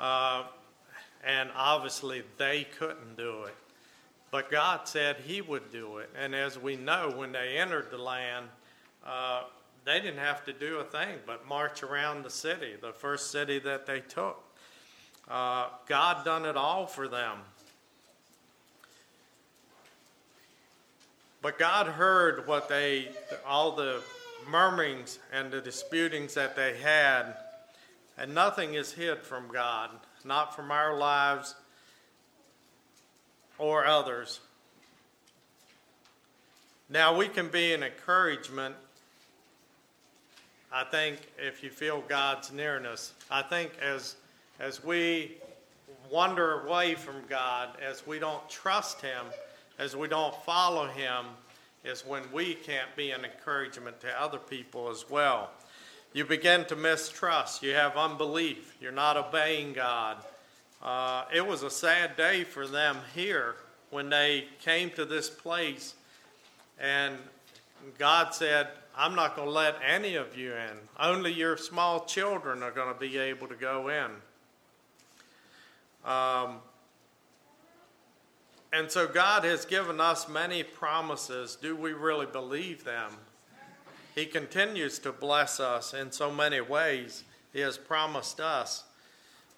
Uh, 0.00 0.44
and 1.22 1.50
obviously, 1.54 2.22
they 2.38 2.66
couldn't 2.78 3.18
do 3.18 3.42
it. 3.44 3.54
But 4.30 4.50
God 4.50 4.88
said 4.88 5.16
He 5.26 5.42
would 5.42 5.70
do 5.70 5.98
it. 5.98 6.08
And 6.18 6.34
as 6.34 6.58
we 6.58 6.76
know, 6.76 7.12
when 7.14 7.32
they 7.32 7.58
entered 7.58 7.90
the 7.90 7.98
land, 7.98 8.46
uh, 9.06 9.42
they 9.84 10.00
didn't 10.00 10.18
have 10.18 10.44
to 10.46 10.52
do 10.52 10.78
a 10.78 10.84
thing 10.84 11.18
but 11.26 11.46
march 11.46 11.82
around 11.82 12.24
the 12.24 12.30
city, 12.30 12.74
the 12.80 12.92
first 12.92 13.30
city 13.30 13.58
that 13.58 13.86
they 13.86 14.00
took. 14.00 14.42
Uh, 15.28 15.68
God 15.86 16.24
done 16.24 16.46
it 16.46 16.56
all 16.56 16.86
for 16.86 17.06
them. 17.06 17.38
But 21.42 21.58
God 21.58 21.86
heard 21.86 22.46
what 22.46 22.68
they, 22.68 23.08
all 23.46 23.72
the 23.72 24.00
murmurings 24.48 25.18
and 25.32 25.50
the 25.50 25.60
disputings 25.60 26.34
that 26.34 26.56
they 26.56 26.76
had 26.78 27.34
and 28.20 28.34
nothing 28.34 28.74
is 28.74 28.92
hid 28.92 29.22
from 29.22 29.48
God, 29.48 29.88
not 30.24 30.54
from 30.54 30.70
our 30.70 30.96
lives 30.96 31.54
or 33.58 33.86
others. 33.86 34.40
Now, 36.90 37.16
we 37.16 37.28
can 37.28 37.48
be 37.48 37.72
an 37.72 37.82
encouragement, 37.82 38.74
I 40.70 40.84
think, 40.84 41.20
if 41.38 41.62
you 41.62 41.70
feel 41.70 42.02
God's 42.08 42.52
nearness. 42.52 43.14
I 43.30 43.40
think 43.40 43.72
as, 43.80 44.16
as 44.58 44.84
we 44.84 45.38
wander 46.10 46.60
away 46.60 46.96
from 46.96 47.22
God, 47.26 47.70
as 47.80 48.06
we 48.06 48.18
don't 48.18 48.46
trust 48.50 49.00
Him, 49.00 49.24
as 49.78 49.96
we 49.96 50.08
don't 50.08 50.34
follow 50.44 50.88
Him, 50.88 51.24
is 51.84 52.04
when 52.04 52.24
we 52.32 52.52
can't 52.54 52.94
be 52.96 53.12
an 53.12 53.24
encouragement 53.24 53.98
to 54.00 54.20
other 54.20 54.38
people 54.38 54.90
as 54.90 55.08
well. 55.08 55.50
You 56.12 56.24
begin 56.24 56.64
to 56.66 56.76
mistrust. 56.76 57.62
You 57.62 57.74
have 57.74 57.96
unbelief. 57.96 58.76
You're 58.80 58.90
not 58.90 59.16
obeying 59.16 59.72
God. 59.72 60.16
Uh, 60.82 61.24
it 61.32 61.46
was 61.46 61.62
a 61.62 61.70
sad 61.70 62.16
day 62.16 62.42
for 62.42 62.66
them 62.66 62.96
here 63.14 63.54
when 63.90 64.08
they 64.08 64.46
came 64.60 64.90
to 64.90 65.04
this 65.04 65.28
place, 65.28 65.94
and 66.78 67.16
God 67.98 68.34
said, 68.34 68.68
I'm 68.96 69.14
not 69.14 69.36
going 69.36 69.48
to 69.48 69.54
let 69.54 69.76
any 69.86 70.16
of 70.16 70.36
you 70.36 70.52
in. 70.52 70.78
Only 70.98 71.32
your 71.32 71.56
small 71.56 72.04
children 72.04 72.62
are 72.62 72.70
going 72.70 72.92
to 72.92 72.98
be 72.98 73.16
able 73.18 73.46
to 73.48 73.54
go 73.54 73.88
in. 73.88 74.10
Um, 76.10 76.56
and 78.72 78.90
so 78.90 79.06
God 79.06 79.44
has 79.44 79.64
given 79.64 80.00
us 80.00 80.28
many 80.28 80.62
promises. 80.62 81.56
Do 81.60 81.76
we 81.76 81.92
really 81.92 82.26
believe 82.26 82.84
them? 82.84 83.12
He 84.20 84.26
continues 84.26 84.98
to 84.98 85.12
bless 85.12 85.60
us 85.60 85.94
in 85.94 86.12
so 86.12 86.30
many 86.30 86.60
ways. 86.60 87.24
He 87.54 87.60
has 87.60 87.78
promised 87.78 88.38
us. 88.38 88.84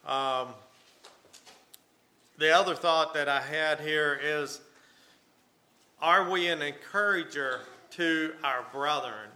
Um, 0.06 0.50
the 2.38 2.56
other 2.56 2.76
thought 2.76 3.12
that 3.14 3.28
I 3.28 3.40
had 3.40 3.80
here 3.80 4.20
is 4.22 4.60
are 6.00 6.30
we 6.30 6.46
an 6.46 6.62
encourager 6.62 7.62
to 7.96 8.34
our 8.44 8.64
brethren? 8.72 9.30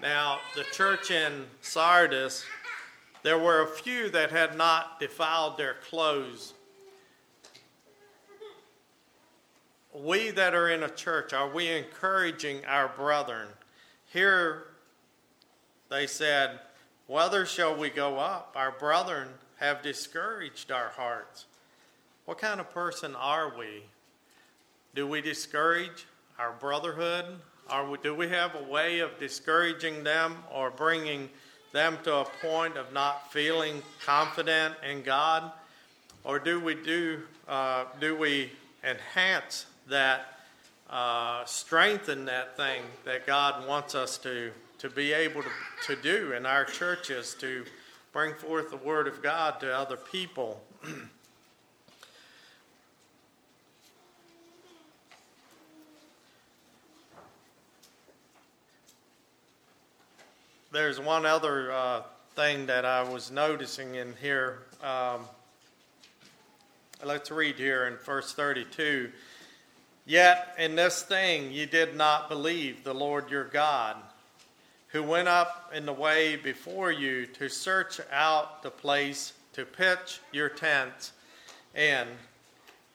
Now, 0.00 0.38
the 0.56 0.64
church 0.72 1.10
in 1.10 1.44
Sardis, 1.60 2.46
there 3.24 3.38
were 3.38 3.60
a 3.64 3.68
few 3.68 4.08
that 4.08 4.30
had 4.30 4.56
not 4.56 5.00
defiled 5.00 5.58
their 5.58 5.74
clothes. 5.90 6.54
We 9.94 10.30
that 10.30 10.54
are 10.54 10.70
in 10.70 10.82
a 10.82 10.88
church, 10.88 11.34
are 11.34 11.50
we 11.50 11.68
encouraging 11.68 12.64
our 12.64 12.88
brethren? 12.88 13.48
Here 14.14 14.66
they 15.90 16.06
said, 16.06 16.60
Whether 17.08 17.44
shall 17.44 17.76
we 17.76 17.90
go 17.90 18.16
up? 18.16 18.52
Our 18.54 18.70
brethren 18.70 19.26
have 19.56 19.82
discouraged 19.82 20.70
our 20.70 20.90
hearts. 20.90 21.46
What 22.24 22.38
kind 22.38 22.60
of 22.60 22.72
person 22.72 23.16
are 23.16 23.52
we? 23.58 23.82
Do 24.94 25.08
we 25.08 25.20
discourage 25.20 26.06
our 26.38 26.52
brotherhood? 26.52 27.24
Are 27.68 27.90
we, 27.90 27.98
do 28.04 28.14
we 28.14 28.28
have 28.28 28.54
a 28.54 28.62
way 28.62 29.00
of 29.00 29.18
discouraging 29.18 30.04
them 30.04 30.36
or 30.52 30.70
bringing 30.70 31.28
them 31.72 31.98
to 32.04 32.14
a 32.18 32.24
point 32.40 32.76
of 32.76 32.92
not 32.92 33.32
feeling 33.32 33.82
confident 34.06 34.76
in 34.88 35.02
God? 35.02 35.50
Or 36.22 36.38
do 36.38 36.60
we 36.60 36.76
do, 36.76 37.22
uh, 37.48 37.86
do 38.00 38.14
we 38.14 38.52
enhance 38.84 39.66
that 39.88 40.33
uh, 40.90 41.44
strengthen 41.44 42.24
that 42.26 42.56
thing 42.56 42.82
that 43.04 43.26
God 43.26 43.66
wants 43.66 43.94
us 43.94 44.18
to, 44.18 44.52
to 44.78 44.88
be 44.90 45.12
able 45.12 45.42
to, 45.42 45.48
to 45.86 45.96
do 46.00 46.32
in 46.32 46.46
our 46.46 46.64
churches 46.64 47.34
to 47.40 47.64
bring 48.12 48.34
forth 48.34 48.70
the 48.70 48.76
Word 48.76 49.08
of 49.08 49.22
God 49.22 49.60
to 49.60 49.76
other 49.76 49.96
people. 49.96 50.62
There's 60.72 60.98
one 61.00 61.24
other 61.24 61.72
uh, 61.72 62.02
thing 62.34 62.66
that 62.66 62.84
I 62.84 63.02
was 63.02 63.30
noticing 63.30 63.94
in 63.94 64.12
here. 64.20 64.58
Um, 64.82 65.20
let's 67.04 67.30
read 67.30 67.54
here 67.54 67.86
in 67.86 67.94
verse 67.96 68.34
32. 68.34 69.12
Yet 70.06 70.54
in 70.58 70.76
this 70.76 71.02
thing 71.02 71.50
ye 71.50 71.64
did 71.64 71.96
not 71.96 72.28
believe 72.28 72.84
the 72.84 72.94
Lord 72.94 73.30
your 73.30 73.44
God, 73.44 73.96
who 74.88 75.02
went 75.02 75.28
up 75.28 75.72
in 75.74 75.86
the 75.86 75.92
way 75.92 76.36
before 76.36 76.92
you 76.92 77.26
to 77.26 77.48
search 77.48 78.00
out 78.12 78.62
the 78.62 78.70
place 78.70 79.32
to 79.54 79.64
pitch 79.64 80.20
your 80.32 80.48
tents 80.48 81.12
in, 81.74 82.06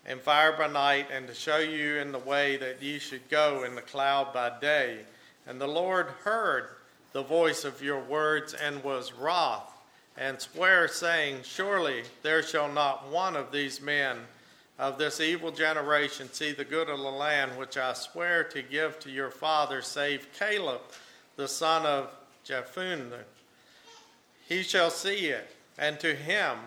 and 0.06 0.22
fire 0.22 0.54
by 0.54 0.68
night, 0.68 1.08
and 1.12 1.28
to 1.28 1.34
show 1.34 1.58
you 1.58 1.98
in 1.98 2.12
the 2.12 2.20
way 2.20 2.58
that 2.58 2.82
ye 2.82 3.00
should 3.00 3.28
go 3.30 3.64
in 3.64 3.76
the 3.76 3.82
cloud 3.82 4.34
by 4.34 4.52
day. 4.60 5.00
And 5.48 5.60
the 5.60 5.68
Lord 5.68 6.08
heard 6.24 6.70
the 7.12 7.24
voice 7.24 7.66
of 7.66 7.82
your 7.82 8.00
words 8.00 8.54
and 8.54 8.84
was 8.84 9.14
wroth, 9.14 9.72
and 10.16 10.40
sware, 10.40 10.88
saying, 10.88 11.40
Surely 11.44 12.04
there 12.22 12.44
shall 12.44 12.72
not 12.72 13.10
one 13.10 13.36
of 13.36 13.52
these 13.52 13.82
men 13.82 14.20
of 14.80 14.98
this 14.98 15.20
evil 15.20 15.52
generation 15.52 16.32
see 16.32 16.54
the 16.54 16.64
good 16.64 16.90
of 16.90 17.00
the 17.00 17.12
land 17.12 17.58
which 17.58 17.78
I 17.78 17.92
swear 17.92 18.46
to 18.46 18.62
give 18.62 18.98
to 19.02 19.12
your 19.12 19.30
father, 19.30 19.82
save 19.82 20.30
Caleb, 20.40 20.80
the 21.36 21.50
son 21.50 21.86
of 21.86 22.16
Jephunneh. 22.48 23.24
He 24.48 24.64
shall 24.64 24.90
see 24.90 25.28
it, 25.28 25.54
and 25.78 26.00
to 26.00 26.16
him 26.16 26.58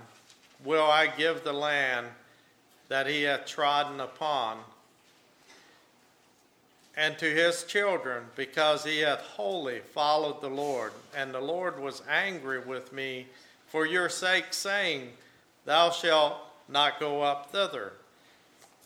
will 0.63 0.85
I 0.85 1.07
give 1.07 1.43
the 1.43 1.55
land 1.55 2.07
that 2.89 3.07
he 3.07 3.23
hath 3.23 3.47
trodden 3.47 3.99
upon, 3.99 4.59
and 6.95 7.17
to 7.17 7.25
his 7.25 7.65
children, 7.65 8.25
because 8.37 8.85
he 8.85 8.99
hath 8.99 9.21
wholly 9.21 9.81
followed 9.81 10.43
the 10.43 10.51
Lord. 10.51 10.93
And 11.17 11.33
the 11.33 11.41
Lord 11.41 11.81
was 11.81 12.03
angry 12.11 12.61
with 12.61 12.93
me 12.93 13.29
for 13.69 13.87
your 13.87 14.11
sake, 14.11 14.53
saying, 14.53 15.09
Thou 15.65 15.91
shalt 15.91 16.37
not 16.69 17.01
go 17.01 17.23
up 17.23 17.51
thither. 17.51 17.95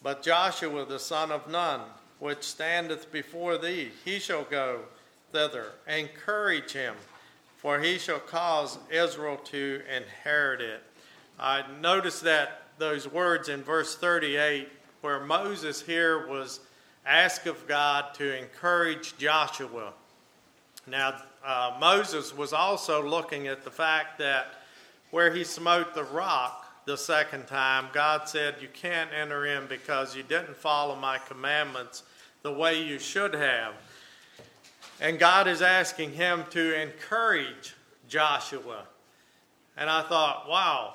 But 0.03 0.23
Joshua 0.23 0.85
the 0.85 0.99
son 0.99 1.33
of 1.33 1.49
Nun, 1.49 1.81
which 2.19 2.43
standeth 2.43 3.11
before 3.13 3.59
thee, 3.59 3.91
he 4.05 4.19
shall 4.19 4.45
go 4.45 4.81
thither. 5.33 5.73
Encourage 5.89 6.73
him, 6.73 6.95
for 7.57 7.81
he 7.81 7.99
shall 7.99 8.21
cause 8.21 8.79
Israel 8.91 9.37
to 9.45 9.83
inherit 9.95 10.61
it. 10.61 10.83
I 11.39 11.65
notice 11.81 12.21
that 12.21 12.63
those 12.79 13.11
words 13.11 13.49
in 13.49 13.63
verse 13.63 13.97
38, 13.97 14.69
where 15.01 15.21
Moses 15.21 15.83
here 15.83 16.27
was 16.27 16.61
asked 17.05 17.47
of 17.47 17.67
God 17.67 18.15
to 18.15 18.39
encourage 18.39 19.17
Joshua. 19.19 19.93
Now, 20.87 21.21
uh, 21.45 21.77
Moses 21.81 22.37
was 22.37 22.53
also 22.53 23.07
looking 23.07 23.47
at 23.47 23.65
the 23.65 23.71
fact 23.71 24.19
that 24.19 24.55
where 25.11 25.33
he 25.33 25.45
smote 25.45 25.95
the 25.95 26.05
rock, 26.05 26.66
the 26.87 26.97
second 26.97 27.47
time, 27.47 27.89
God 27.93 28.29
said, 28.29 28.57
You 28.61 28.69
can't 28.73 29.11
enter 29.13 29.45
in 29.45 29.67
because 29.67 30.17
you 30.17 30.23
didn't 30.23 30.57
follow 30.57 30.97
my 30.97 31.19
commandments 31.19 32.05
the 32.43 32.53
way 32.53 32.83
you 32.83 32.99
should 32.99 33.35
have. 33.35 33.75
And 35.01 35.19
God 35.19 35.47
is 35.49 35.63
asking 35.63 36.13
him 36.13 36.45
to 36.51 36.81
encourage 36.81 37.75
Joshua. 38.09 38.85
And 39.77 39.91
I 39.91 40.03
thought, 40.03 40.49
wow, 40.49 40.95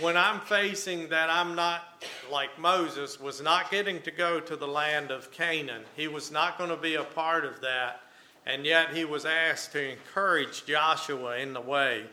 when 0.00 0.16
I'm 0.16 0.40
facing 0.40 1.08
that 1.10 1.30
I'm 1.30 1.54
not 1.54 2.02
like 2.30 2.58
Moses, 2.58 3.20
was 3.20 3.40
not 3.40 3.70
getting 3.70 4.00
to 4.02 4.10
go 4.10 4.40
to 4.40 4.56
the 4.56 4.66
land 4.66 5.10
of 5.10 5.30
Canaan, 5.30 5.82
he 5.94 6.08
was 6.08 6.32
not 6.32 6.58
going 6.58 6.70
to 6.70 6.76
be 6.76 6.94
a 6.94 7.04
part 7.04 7.44
of 7.44 7.60
that. 7.60 8.00
And 8.44 8.64
yet 8.64 8.92
he 8.92 9.04
was 9.04 9.24
asked 9.24 9.72
to 9.72 9.92
encourage 9.92 10.64
Joshua 10.64 11.36
in 11.36 11.52
the 11.52 11.60
way. 11.60 12.06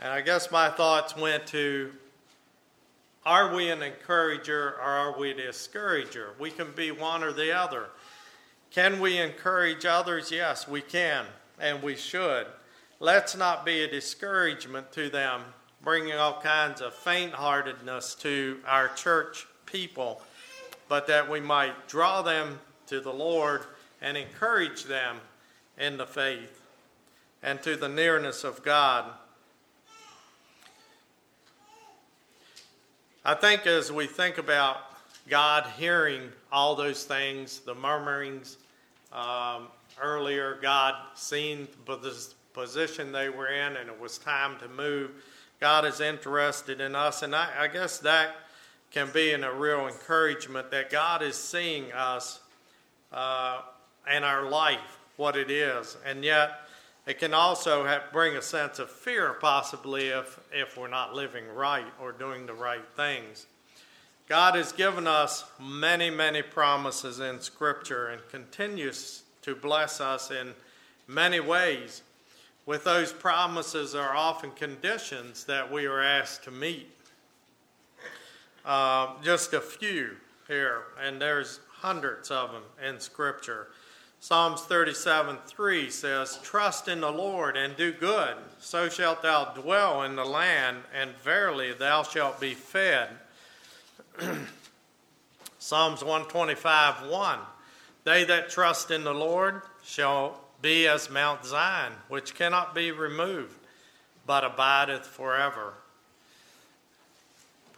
And 0.00 0.12
I 0.12 0.20
guess 0.20 0.50
my 0.50 0.68
thoughts 0.68 1.16
went 1.16 1.46
to 1.48 1.92
are 3.26 3.54
we 3.54 3.68
an 3.68 3.82
encourager 3.82 4.76
or 4.76 4.82
are 4.82 5.18
we 5.18 5.32
a 5.32 5.34
discourager? 5.34 6.34
We 6.38 6.50
can 6.50 6.72
be 6.72 6.92
one 6.92 7.22
or 7.22 7.32
the 7.32 7.52
other. 7.52 7.88
Can 8.70 9.00
we 9.00 9.18
encourage 9.18 9.84
others? 9.84 10.30
Yes, 10.30 10.68
we 10.68 10.80
can, 10.80 11.26
and 11.60 11.82
we 11.82 11.96
should. 11.96 12.46
Let's 13.00 13.36
not 13.36 13.66
be 13.66 13.82
a 13.82 13.90
discouragement 13.90 14.92
to 14.92 15.10
them, 15.10 15.42
bringing 15.82 16.14
all 16.14 16.40
kinds 16.40 16.80
of 16.80 16.94
faint 16.94 17.32
heartedness 17.32 18.14
to 18.16 18.60
our 18.66 18.88
church 18.88 19.46
people, 19.66 20.22
but 20.88 21.06
that 21.08 21.28
we 21.28 21.40
might 21.40 21.88
draw 21.88 22.22
them 22.22 22.60
to 22.86 23.00
the 23.00 23.12
Lord 23.12 23.62
and 24.00 24.16
encourage 24.16 24.84
them 24.84 25.16
in 25.78 25.96
the 25.96 26.06
faith 26.06 26.62
and 27.42 27.60
to 27.62 27.76
the 27.76 27.88
nearness 27.88 28.42
of 28.44 28.62
God. 28.62 29.12
I 33.28 33.34
think 33.34 33.66
as 33.66 33.92
we 33.92 34.06
think 34.06 34.38
about 34.38 34.78
God 35.28 35.66
hearing 35.76 36.32
all 36.50 36.74
those 36.74 37.04
things, 37.04 37.58
the 37.58 37.74
murmurings 37.74 38.56
um, 39.12 39.68
earlier, 40.00 40.58
God 40.62 40.94
seeing 41.14 41.68
the 41.84 42.26
position 42.54 43.12
they 43.12 43.28
were 43.28 43.48
in 43.48 43.76
and 43.76 43.90
it 43.90 44.00
was 44.00 44.16
time 44.16 44.58
to 44.60 44.68
move, 44.68 45.10
God 45.60 45.84
is 45.84 46.00
interested 46.00 46.80
in 46.80 46.94
us. 46.94 47.22
And 47.22 47.36
I, 47.36 47.50
I 47.64 47.68
guess 47.68 47.98
that 47.98 48.34
can 48.92 49.10
be 49.12 49.32
in 49.32 49.44
a 49.44 49.52
real 49.52 49.88
encouragement 49.88 50.70
that 50.70 50.88
God 50.88 51.22
is 51.22 51.36
seeing 51.36 51.92
us 51.92 52.40
uh, 53.12 53.60
and 54.10 54.24
our 54.24 54.48
life, 54.48 55.00
what 55.18 55.36
it 55.36 55.50
is. 55.50 55.98
And 56.06 56.24
yet, 56.24 56.66
it 57.08 57.18
can 57.18 57.32
also 57.32 57.86
have, 57.86 58.12
bring 58.12 58.36
a 58.36 58.42
sense 58.42 58.78
of 58.78 58.90
fear, 58.90 59.32
possibly, 59.40 60.08
if, 60.08 60.38
if 60.52 60.76
we're 60.76 60.88
not 60.88 61.14
living 61.14 61.44
right 61.54 61.86
or 61.98 62.12
doing 62.12 62.44
the 62.44 62.52
right 62.52 62.84
things. 62.96 63.46
God 64.28 64.54
has 64.56 64.72
given 64.72 65.06
us 65.06 65.46
many, 65.58 66.10
many 66.10 66.42
promises 66.42 67.18
in 67.18 67.40
Scripture 67.40 68.08
and 68.08 68.20
continues 68.28 69.22
to 69.40 69.54
bless 69.54 70.02
us 70.02 70.30
in 70.30 70.52
many 71.06 71.40
ways. 71.40 72.02
With 72.66 72.84
those 72.84 73.10
promises 73.10 73.94
are 73.94 74.14
often 74.14 74.50
conditions 74.50 75.44
that 75.44 75.72
we 75.72 75.86
are 75.86 76.02
asked 76.02 76.44
to 76.44 76.50
meet. 76.50 76.90
Uh, 78.66 79.14
just 79.22 79.54
a 79.54 79.62
few 79.62 80.10
here, 80.46 80.82
and 81.02 81.22
there's 81.22 81.60
hundreds 81.70 82.30
of 82.30 82.52
them 82.52 82.64
in 82.86 83.00
Scripture. 83.00 83.68
Psalms 84.20 84.62
37 84.62 85.38
3 85.46 85.90
says, 85.90 86.38
Trust 86.42 86.88
in 86.88 87.00
the 87.00 87.10
Lord 87.10 87.56
and 87.56 87.76
do 87.76 87.92
good, 87.92 88.36
so 88.58 88.88
shalt 88.88 89.22
thou 89.22 89.44
dwell 89.54 90.02
in 90.02 90.16
the 90.16 90.24
land, 90.24 90.78
and 90.92 91.16
verily 91.18 91.72
thou 91.72 92.02
shalt 92.02 92.40
be 92.40 92.54
fed. 92.54 93.10
Psalms 95.60 96.02
125 96.02 97.08
1 97.08 97.38
They 98.04 98.24
that 98.24 98.50
trust 98.50 98.90
in 98.90 99.04
the 99.04 99.14
Lord 99.14 99.62
shall 99.84 100.40
be 100.60 100.88
as 100.88 101.08
Mount 101.08 101.44
Zion, 101.44 101.92
which 102.08 102.34
cannot 102.34 102.74
be 102.74 102.90
removed, 102.90 103.56
but 104.26 104.44
abideth 104.44 105.06
forever. 105.06 105.74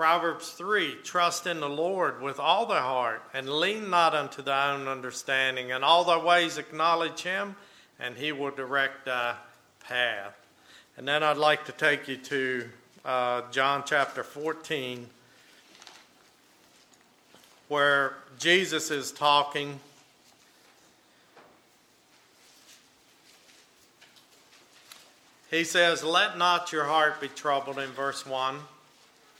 Proverbs 0.00 0.48
3 0.52 0.96
Trust 1.04 1.46
in 1.46 1.60
the 1.60 1.68
Lord 1.68 2.22
with 2.22 2.40
all 2.40 2.64
thy 2.64 2.80
heart, 2.80 3.22
and 3.34 3.46
lean 3.46 3.90
not 3.90 4.14
unto 4.14 4.40
thy 4.40 4.72
own 4.72 4.88
understanding. 4.88 5.68
In 5.68 5.84
all 5.84 6.04
thy 6.04 6.16
ways 6.16 6.56
acknowledge 6.56 7.20
him, 7.20 7.54
and 7.98 8.16
he 8.16 8.32
will 8.32 8.50
direct 8.50 9.04
thy 9.04 9.34
path. 9.80 10.34
And 10.96 11.06
then 11.06 11.22
I'd 11.22 11.36
like 11.36 11.66
to 11.66 11.72
take 11.72 12.08
you 12.08 12.16
to 12.16 12.68
uh, 13.04 13.42
John 13.50 13.82
chapter 13.84 14.22
14, 14.22 15.06
where 17.68 18.14
Jesus 18.38 18.90
is 18.90 19.12
talking. 19.12 19.80
He 25.50 25.62
says, 25.62 26.02
Let 26.02 26.38
not 26.38 26.72
your 26.72 26.86
heart 26.86 27.20
be 27.20 27.28
troubled 27.28 27.78
in 27.78 27.90
verse 27.90 28.24
1. 28.24 28.60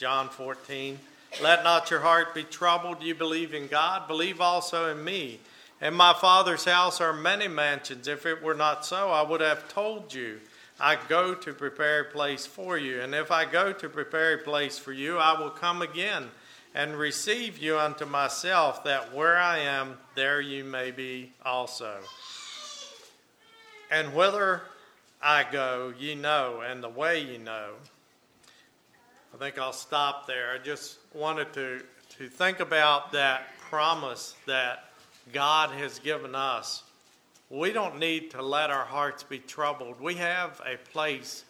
John 0.01 0.31
14. 0.31 0.99
Let 1.43 1.63
not 1.63 1.91
your 1.91 2.01
heart 2.01 2.35
be 2.35 2.43
troubled. 2.43 3.03
You 3.03 3.15
believe 3.15 3.53
in 3.53 3.67
God, 3.67 4.09
believe 4.09 4.41
also 4.41 4.91
in 4.91 5.05
me. 5.05 5.41
In 5.83 5.93
my 5.93 6.15
Father's 6.15 6.65
house 6.65 7.03
are 7.03 7.13
many 7.13 7.49
mansions. 7.49 8.09
If 8.09 8.25
it 8.25 8.43
were 8.43 8.55
not 8.55 8.87
so, 8.87 9.11
I 9.11 9.21
would 9.21 9.43
have 9.43 9.69
told 9.69 10.15
you. 10.15 10.41
I 10.81 10.97
go 11.07 11.35
to 11.35 11.53
prepare 11.53 12.01
a 12.01 12.05
place 12.07 12.47
for 12.47 12.79
you. 12.79 13.03
And 13.03 13.15
if 13.15 13.31
I 13.31 13.45
go 13.45 13.75
to 13.75 13.91
prepare 13.91 14.37
a 14.37 14.39
place 14.39 14.79
for 14.79 14.95
you, 14.95 15.19
I 15.19 15.39
will 15.39 15.51
come 15.51 15.83
again 15.83 16.31
and 16.75 16.97
receive 16.97 17.59
you 17.59 17.79
unto 17.79 18.07
myself, 18.07 18.83
that 18.85 19.13
where 19.13 19.37
I 19.37 19.59
am, 19.59 19.99
there 20.15 20.41
you 20.41 20.65
may 20.65 20.93
be 20.93 21.35
also. 21.45 21.99
And 23.91 24.15
whither 24.15 24.63
I 25.23 25.45
go, 25.53 25.93
ye 25.99 26.15
know, 26.15 26.63
and 26.67 26.83
the 26.83 26.89
way 26.89 27.21
ye 27.21 27.37
know. 27.37 27.75
I 29.41 29.45
think 29.45 29.59
I'll 29.59 29.73
stop 29.73 30.27
there. 30.27 30.51
I 30.53 30.59
just 30.59 30.99
wanted 31.15 31.51
to, 31.55 31.83
to 32.19 32.29
think 32.29 32.61
about 32.61 33.11
that 33.13 33.45
promise 33.71 34.35
that 34.45 34.91
God 35.33 35.71
has 35.71 35.99
given 35.99 36.35
us. 36.35 36.83
We 37.49 37.73
don't 37.73 37.99
need 37.99 38.33
to 38.33 38.43
let 38.43 38.69
our 38.69 38.85
hearts 38.85 39.23
be 39.23 39.39
troubled. 39.39 39.99
We 39.99 40.17
have 40.17 40.61
a 40.67 40.77
place 40.93 41.47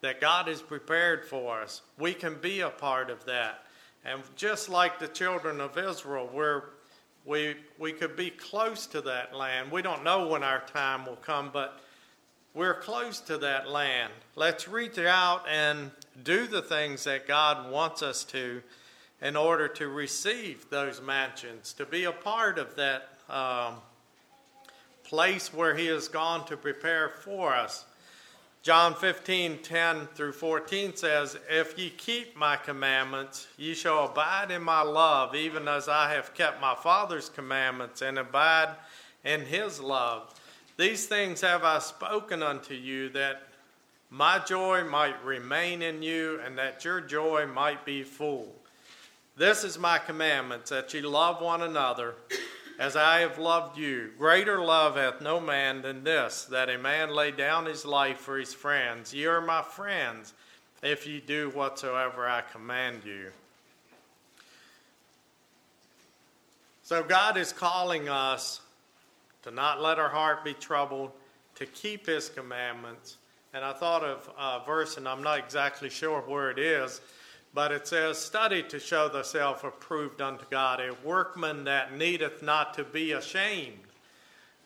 that 0.00 0.20
God 0.20 0.48
has 0.48 0.60
prepared 0.60 1.26
for 1.26 1.60
us. 1.60 1.82
We 1.96 2.12
can 2.12 2.34
be 2.40 2.58
a 2.58 2.70
part 2.70 3.08
of 3.08 3.24
that. 3.26 3.62
And 4.04 4.20
just 4.34 4.68
like 4.68 4.98
the 4.98 5.06
children 5.06 5.60
of 5.60 5.78
Israel, 5.78 6.28
where 6.32 6.70
we, 7.24 7.54
we 7.78 7.92
could 7.92 8.16
be 8.16 8.30
close 8.30 8.84
to 8.88 9.00
that 9.02 9.32
land. 9.32 9.70
We 9.70 9.82
don't 9.82 10.02
know 10.02 10.26
when 10.26 10.42
our 10.42 10.62
time 10.62 11.06
will 11.06 11.14
come, 11.14 11.50
but 11.52 11.78
we're 12.52 12.80
close 12.80 13.20
to 13.20 13.38
that 13.38 13.68
land. 13.70 14.12
Let's 14.34 14.66
reach 14.66 14.98
out 14.98 15.44
and 15.48 15.92
do 16.24 16.46
the 16.46 16.62
things 16.62 17.04
that 17.04 17.26
God 17.26 17.70
wants 17.70 18.02
us 18.02 18.24
to 18.24 18.62
in 19.20 19.36
order 19.36 19.68
to 19.68 19.88
receive 19.88 20.68
those 20.70 21.02
mansions, 21.02 21.72
to 21.74 21.84
be 21.84 22.04
a 22.04 22.12
part 22.12 22.58
of 22.58 22.76
that 22.76 23.10
um, 23.28 23.74
place 25.02 25.52
where 25.52 25.74
He 25.74 25.86
has 25.86 26.08
gone 26.08 26.46
to 26.46 26.56
prepare 26.56 27.08
for 27.08 27.54
us. 27.54 27.84
John 28.62 28.94
15, 28.94 29.62
10 29.62 30.06
through 30.14 30.32
14 30.32 30.94
says, 30.94 31.38
If 31.48 31.78
ye 31.78 31.90
keep 31.90 32.36
my 32.36 32.56
commandments, 32.56 33.46
ye 33.56 33.72
shall 33.74 34.06
abide 34.06 34.50
in 34.50 34.62
my 34.62 34.82
love, 34.82 35.34
even 35.34 35.68
as 35.68 35.88
I 35.88 36.12
have 36.12 36.34
kept 36.34 36.60
my 36.60 36.74
Father's 36.74 37.28
commandments 37.28 38.02
and 38.02 38.18
abide 38.18 38.74
in 39.24 39.42
his 39.42 39.80
love. 39.80 40.34
These 40.76 41.06
things 41.06 41.40
have 41.40 41.64
I 41.64 41.78
spoken 41.78 42.42
unto 42.42 42.74
you, 42.74 43.08
that 43.10 43.42
my 44.10 44.38
joy 44.38 44.84
might 44.84 45.22
remain 45.24 45.82
in 45.82 46.02
you, 46.02 46.40
and 46.44 46.56
that 46.58 46.84
your 46.84 47.00
joy 47.00 47.46
might 47.46 47.84
be 47.84 48.02
full. 48.02 48.54
This 49.36 49.64
is 49.64 49.78
my 49.78 49.98
commandment, 49.98 50.66
that 50.66 50.92
ye 50.92 51.00
love 51.00 51.40
one 51.40 51.62
another 51.62 52.14
as 52.78 52.96
I 52.96 53.20
have 53.20 53.38
loved 53.38 53.76
you. 53.76 54.10
Greater 54.18 54.60
love 54.60 54.96
hath 54.96 55.20
no 55.20 55.40
man 55.40 55.82
than 55.82 56.04
this, 56.04 56.44
that 56.46 56.70
a 56.70 56.78
man 56.78 57.10
lay 57.10 57.30
down 57.30 57.66
his 57.66 57.84
life 57.84 58.18
for 58.18 58.38
his 58.38 58.54
friends. 58.54 59.12
Ye 59.12 59.26
are 59.26 59.40
my 59.40 59.62
friends, 59.62 60.32
if 60.82 61.06
ye 61.06 61.20
do 61.20 61.50
whatsoever 61.50 62.26
I 62.28 62.40
command 62.40 63.04
you. 63.04 63.30
So 66.82 67.02
God 67.02 67.36
is 67.36 67.52
calling 67.52 68.08
us 68.08 68.60
to 69.42 69.50
not 69.50 69.82
let 69.82 69.98
our 69.98 70.08
heart 70.08 70.44
be 70.44 70.54
troubled, 70.54 71.10
to 71.56 71.66
keep 71.66 72.06
his 72.06 72.28
commandments. 72.28 73.18
And 73.54 73.64
I 73.64 73.72
thought 73.72 74.04
of 74.04 74.30
a 74.38 74.64
verse, 74.64 74.96
and 74.96 75.08
I'm 75.08 75.22
not 75.22 75.38
exactly 75.38 75.88
sure 75.88 76.20
where 76.20 76.50
it 76.50 76.58
is 76.58 77.00
but 77.54 77.72
it 77.72 77.86
says, 77.86 78.18
Study 78.18 78.62
to 78.64 78.78
show 78.78 79.08
thyself 79.08 79.64
approved 79.64 80.20
unto 80.20 80.44
God, 80.50 80.80
a 80.80 80.94
workman 81.06 81.64
that 81.64 81.96
needeth 81.96 82.42
not 82.42 82.74
to 82.74 82.84
be 82.84 83.12
ashamed, 83.12 83.78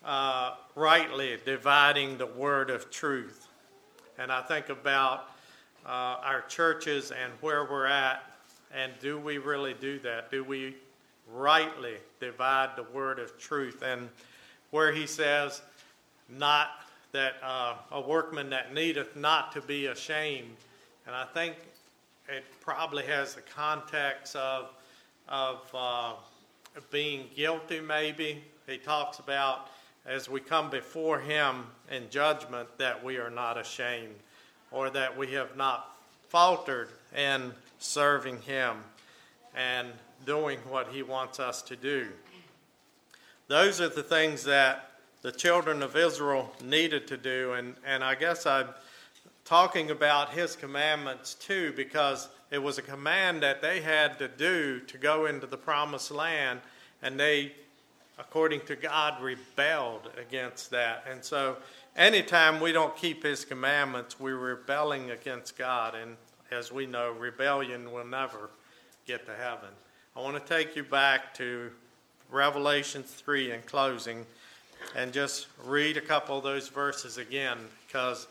uh, 0.05 0.55
rightly 0.74 1.39
dividing 1.45 2.18
the 2.18 2.26
word 2.26 2.70
of 2.70 2.91
truth. 2.91 3.47
And 4.18 4.30
I 4.30 4.43
think 4.43 4.68
about 4.68 5.30
uh, 5.87 5.89
our 5.89 6.43
churches 6.49 7.12
and 7.12 7.33
where 7.41 7.64
we're 7.64 7.87
at, 7.87 8.24
and 8.74 8.93
do 9.01 9.18
we 9.18 9.39
really 9.39 9.74
do 9.74 9.99
that? 10.01 10.30
Do 10.30 10.45
we 10.45 10.76
rightly 11.33 11.95
divide 12.20 12.70
the 12.76 12.85
word 12.85 13.18
of 13.18 13.39
truth? 13.39 13.83
And 13.83 14.09
where 14.70 14.93
he 14.93 15.07
says, 15.07 15.62
Not 16.28 16.68
that 17.12 17.34
uh, 17.42 17.74
a 17.90 18.00
workman 18.00 18.50
that 18.50 18.74
needeth 18.74 19.14
not 19.16 19.52
to 19.52 19.60
be 19.60 19.86
ashamed. 19.86 20.56
And 21.06 21.14
I 21.14 21.24
think 21.34 21.56
it 22.28 22.44
probably 22.60 23.04
has 23.04 23.34
the 23.34 23.42
context 23.42 24.34
of, 24.34 24.70
of 25.28 25.58
uh, 25.74 26.14
being 26.90 27.26
guilty, 27.36 27.80
maybe. 27.80 28.42
He 28.66 28.78
talks 28.78 29.18
about 29.18 29.68
as 30.06 30.28
we 30.28 30.40
come 30.40 30.70
before 30.70 31.20
Him 31.20 31.64
in 31.90 32.08
judgment 32.08 32.68
that 32.78 33.02
we 33.04 33.18
are 33.18 33.30
not 33.30 33.58
ashamed 33.58 34.14
or 34.70 34.88
that 34.90 35.16
we 35.16 35.32
have 35.32 35.56
not 35.56 35.96
faltered 36.28 36.88
in 37.16 37.52
serving 37.78 38.40
Him 38.42 38.76
and 39.54 39.88
doing 40.24 40.58
what 40.68 40.88
He 40.88 41.02
wants 41.02 41.38
us 41.38 41.60
to 41.62 41.76
do. 41.76 42.08
Those 43.48 43.82
are 43.82 43.88
the 43.88 44.02
things 44.02 44.44
that 44.44 44.91
the 45.22 45.32
children 45.32 45.82
of 45.82 45.96
Israel 45.96 46.52
needed 46.62 47.06
to 47.06 47.16
do, 47.16 47.52
and, 47.52 47.76
and 47.86 48.02
I 48.02 48.16
guess 48.16 48.44
I'm 48.44 48.68
talking 49.44 49.90
about 49.90 50.30
his 50.30 50.56
commandments 50.56 51.34
too, 51.34 51.72
because 51.76 52.28
it 52.50 52.60
was 52.60 52.78
a 52.78 52.82
command 52.82 53.42
that 53.42 53.62
they 53.62 53.80
had 53.80 54.18
to 54.18 54.28
do 54.28 54.80
to 54.80 54.98
go 54.98 55.26
into 55.26 55.46
the 55.46 55.56
promised 55.56 56.10
land, 56.10 56.60
and 57.02 57.18
they, 57.18 57.52
according 58.18 58.62
to 58.62 58.74
God, 58.74 59.22
rebelled 59.22 60.10
against 60.20 60.70
that. 60.70 61.04
And 61.08 61.24
so, 61.24 61.56
anytime 61.96 62.60
we 62.60 62.72
don't 62.72 62.96
keep 62.96 63.22
his 63.22 63.44
commandments, 63.44 64.18
we're 64.18 64.36
rebelling 64.36 65.12
against 65.12 65.56
God, 65.56 65.94
and 65.94 66.16
as 66.50 66.72
we 66.72 66.84
know, 66.84 67.12
rebellion 67.12 67.92
will 67.92 68.04
never 68.04 68.50
get 69.06 69.24
to 69.26 69.34
heaven. 69.34 69.70
I 70.16 70.20
want 70.20 70.44
to 70.44 70.54
take 70.54 70.74
you 70.74 70.82
back 70.82 71.32
to 71.34 71.70
Revelation 72.28 73.02
3 73.04 73.52
in 73.52 73.62
closing 73.62 74.26
and 74.97 75.12
just 75.12 75.47
read 75.64 75.97
a 75.97 76.01
couple 76.01 76.39
of 76.39 76.45
those 76.45 76.68
verses 76.68 77.18
again 77.18 77.59
because 77.87 78.26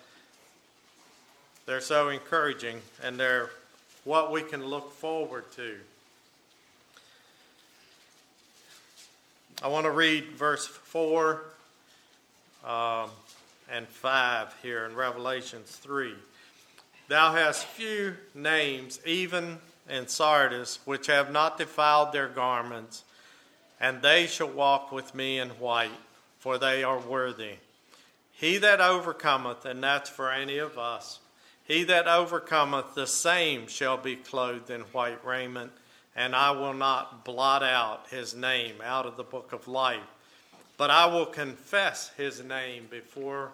they're 1.66 1.82
so 1.82 2.10
encouraging 2.10 2.82
and 3.04 3.20
they're 3.20 3.50
what 4.04 4.32
we 4.32 4.42
can 4.42 4.66
look 4.66 4.92
forward 4.94 5.46
to. 5.56 5.76
I 9.64 9.68
want 9.68 9.86
to 9.86 9.92
read 9.92 10.26
verse 10.32 10.66
4 10.66 11.44
um, 12.66 13.10
and 13.72 13.88
5 13.88 14.56
here 14.64 14.86
in 14.86 14.96
Revelations 14.96 15.70
3. 15.76 16.16
Thou 17.08 17.34
hast 17.34 17.66
few 17.66 18.16
names, 18.34 19.00
even 19.06 19.60
in 19.90 20.08
Sardis, 20.08 20.80
which 20.86 21.08
have 21.08 21.32
not 21.32 21.58
defiled 21.58 22.12
their 22.12 22.28
garments, 22.28 23.04
and 23.80 24.02
they 24.02 24.26
shall 24.26 24.50
walk 24.50 24.92
with 24.92 25.14
me 25.14 25.38
in 25.38 25.50
white, 25.50 25.92
for 26.42 26.58
they 26.58 26.84
are 26.84 27.00
worthy. 27.00 27.54
He 28.32 28.58
that 28.58 28.82
overcometh, 28.82 29.64
and 29.64 29.84
that's 29.84 30.10
for 30.10 30.32
any 30.32 30.58
of 30.58 30.80
us, 30.80 31.20
he 31.64 31.84
that 31.84 32.08
overcometh, 32.08 32.96
the 32.96 33.06
same 33.06 33.68
shall 33.68 33.96
be 33.96 34.16
clothed 34.16 34.72
in 34.72 34.82
white 34.82 35.24
raiment, 35.24 35.72
and 36.16 36.36
I 36.36 36.50
will 36.50 36.74
not 36.74 37.24
blot 37.24 37.62
out 37.62 38.08
his 38.10 38.34
name 38.34 38.74
out 38.84 39.06
of 39.06 39.18
the 39.18 39.24
book 39.24 39.54
of 39.54 39.68
life, 39.68 40.00
but 40.78 40.90
I 40.90 41.06
will 41.06 41.28
confess 41.28 42.10
his 42.18 42.44
name 42.44 42.88
before 42.90 43.52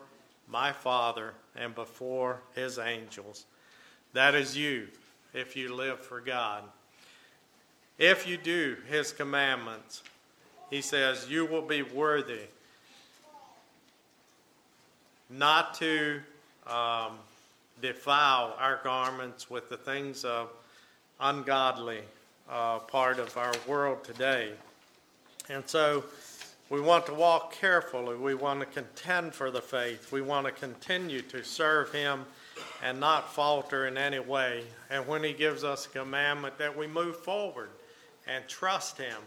my 0.47 0.71
Father 0.71 1.33
and 1.57 1.75
before 1.75 2.39
his 2.55 2.79
angels. 2.79 3.43
That 4.13 4.33
is 4.33 4.55
you, 4.55 4.87
if 5.33 5.57
you 5.57 5.75
live 5.75 5.99
for 5.99 6.21
God. 6.21 6.63
If 7.99 8.25
you 8.25 8.37
do 8.37 8.77
his 8.89 9.11
commandments, 9.11 10.03
he 10.69 10.81
says, 10.81 11.29
you 11.29 11.45
will 11.45 11.61
be 11.63 11.81
worthy 11.81 12.45
not 15.29 15.73
to. 15.75 16.21
Um, 16.65 17.19
defile 17.81 18.55
our 18.59 18.79
garments 18.83 19.49
with 19.49 19.69
the 19.69 19.77
things 19.77 20.25
of 20.25 20.49
ungodly 21.19 22.01
uh, 22.49 22.79
part 22.79 23.19
of 23.19 23.35
our 23.37 23.53
world 23.67 24.03
today. 24.03 24.51
And 25.49 25.67
so 25.67 26.03
we 26.69 26.81
want 26.81 27.05
to 27.05 27.13
walk 27.13 27.53
carefully. 27.53 28.15
We 28.15 28.35
want 28.35 28.59
to 28.59 28.65
contend 28.65 29.33
for 29.33 29.51
the 29.51 29.61
faith. 29.61 30.11
We 30.11 30.21
want 30.21 30.45
to 30.47 30.51
continue 30.51 31.21
to 31.23 31.43
serve 31.43 31.91
Him 31.91 32.25
and 32.83 32.99
not 32.99 33.31
falter 33.31 33.87
in 33.87 33.97
any 33.97 34.19
way. 34.19 34.63
And 34.89 35.07
when 35.07 35.23
He 35.23 35.33
gives 35.33 35.63
us 35.63 35.85
a 35.85 35.89
commandment, 35.89 36.57
that 36.57 36.75
we 36.75 36.87
move 36.87 37.17
forward 37.17 37.69
and 38.27 38.45
trust 38.47 38.97
Him. 38.97 39.17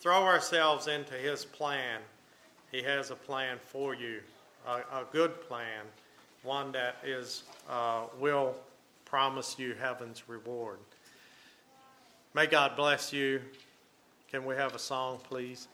Throw 0.00 0.22
ourselves 0.22 0.86
into 0.86 1.14
His 1.14 1.44
plan. 1.44 2.00
He 2.70 2.82
has 2.82 3.10
a 3.10 3.16
plan 3.16 3.58
for 3.58 3.94
you, 3.94 4.20
a, 4.66 5.00
a 5.00 5.04
good 5.12 5.40
plan 5.48 5.84
one 6.42 6.70
that 6.72 6.96
is 7.04 7.42
uh, 7.68 8.04
will 8.20 8.54
promise 9.04 9.58
you 9.58 9.74
heaven's 9.80 10.28
reward. 10.28 10.78
May 12.34 12.46
God 12.46 12.76
bless 12.76 13.12
you. 13.12 13.40
Can 14.30 14.44
we 14.44 14.54
have 14.54 14.74
a 14.74 14.78
song, 14.78 15.18
please? 15.28 15.68